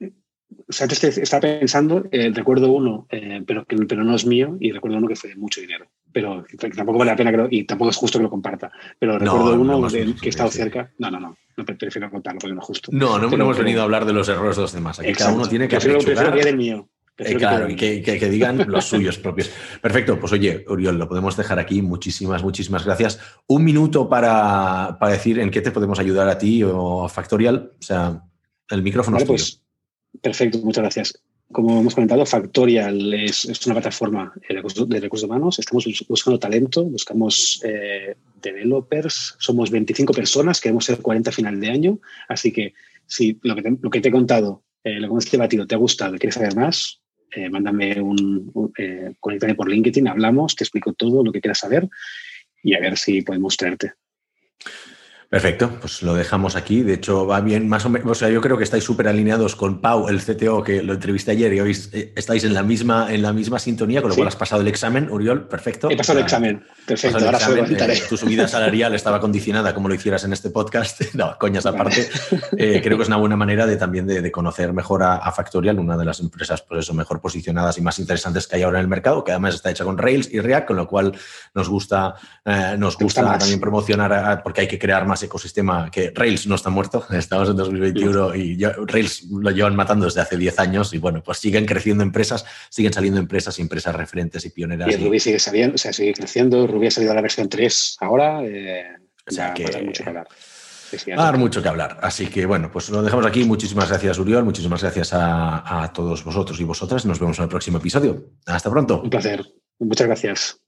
[0.68, 4.58] o sea, antes estaba pensando, eh, recuerdo uno, eh, pero, que, pero no es mío,
[4.60, 5.88] y recuerdo uno que fue mucho dinero.
[6.12, 6.46] Pero
[6.76, 8.72] tampoco vale la pena que y tampoco es justo que lo comparta.
[9.00, 10.92] Pero recuerdo uno que he estado cerca.
[10.98, 12.92] No, no, no, no prefiero contarlo porque no es justo.
[12.94, 15.00] No, no, hemos venido a hablar de los errores de los demás.
[15.00, 16.90] Aquí cada uno tiene que prefiero, prefiero que del mío.
[17.18, 19.52] Eh, claro, y que, que, digan los suyos propios.
[19.82, 21.82] Perfecto, pues oye, Uriol, lo podemos dejar aquí.
[21.82, 23.20] Muchísimas, muchísimas gracias.
[23.48, 27.74] Un minuto para, para decir en qué te podemos ayudar a ti o a Factorial.
[27.80, 28.24] O sea,
[28.70, 29.34] el micrófono es tuyo.
[29.34, 29.61] Pues,
[30.22, 31.22] Perfecto, muchas gracias.
[31.52, 35.60] Como hemos comentado, Factorial es, una plataforma de recursos, humanos.
[35.60, 39.36] Estamos buscando talento, buscamos eh, developers.
[39.38, 42.00] Somos 25 personas, queremos ser 40 a final de año.
[42.30, 42.74] Así que
[43.06, 46.20] si lo que te, he contado, eh, lo que hemos debatido, te ha gustado y
[46.20, 47.02] quieres saber más,
[47.36, 48.74] eh, mándame un, un
[49.58, 51.90] por LinkedIn, hablamos, te explico todo lo que quieras saber
[52.64, 53.94] y a ver si podemos traerte.
[55.32, 56.84] Perfecto, pues lo dejamos aquí.
[56.84, 58.06] De hecho, va bien, más o menos.
[58.06, 61.32] O sea, yo creo que estáis súper alineados con Pau, el CTO, que lo entrevisté
[61.32, 64.28] ayer y hoy eh, estáis en la misma, en la misma sintonía, con lo cual
[64.28, 65.48] has pasado el examen, Uriol.
[65.48, 65.90] Perfecto.
[65.90, 66.66] He pasado el examen.
[66.86, 67.26] Perfecto.
[67.26, 71.02] Ahora eh, tu subida salarial estaba condicionada como lo hicieras en este podcast.
[71.14, 72.10] No, coñas aparte.
[72.58, 75.96] Eh, creo que es una buena manera de también de, conocer mejor a, Factorial, una
[75.96, 78.88] de las empresas, por eso, mejor posicionadas y más interesantes que hay ahora en el
[78.88, 81.14] mercado, que además está hecha con Rails y React, con lo cual
[81.54, 82.16] nos gusta,
[82.78, 87.06] nos gusta, también promocionar, porque hay que crear más ecosistema, que Rails no está muerto,
[87.12, 88.58] estamos en 2021 y
[88.88, 92.94] Rails lo llevan matando desde hace 10 años y bueno, pues siguen creciendo empresas, siguen
[92.94, 94.90] saliendo empresas y empresas referentes y pioneras.
[94.90, 97.98] Y Ruby sigue saliendo, o sea, sigue creciendo, Ruby ha salido a la versión 3
[98.02, 98.86] ahora, eh,
[99.28, 99.66] o sea que...
[99.84, 100.28] mucho que hablar.
[101.18, 101.98] Va a dar mucho que hablar.
[102.02, 103.46] Así que bueno, pues lo dejamos aquí.
[103.46, 104.44] Muchísimas gracias, Uriol.
[104.44, 107.06] Muchísimas gracias a, a todos vosotros y vosotras.
[107.06, 108.32] Nos vemos en el próximo episodio.
[108.46, 109.02] Hasta pronto.
[109.02, 109.46] Un placer.
[109.80, 110.62] Muchas gracias.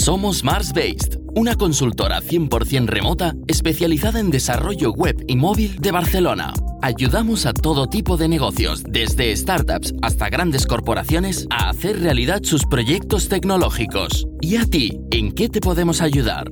[0.00, 6.54] Somos Mars Based, una consultora 100% remota especializada en desarrollo web y móvil de Barcelona.
[6.80, 12.64] Ayudamos a todo tipo de negocios, desde startups hasta grandes corporaciones, a hacer realidad sus
[12.64, 14.26] proyectos tecnológicos.
[14.40, 16.50] ¿Y a ti, en qué te podemos ayudar?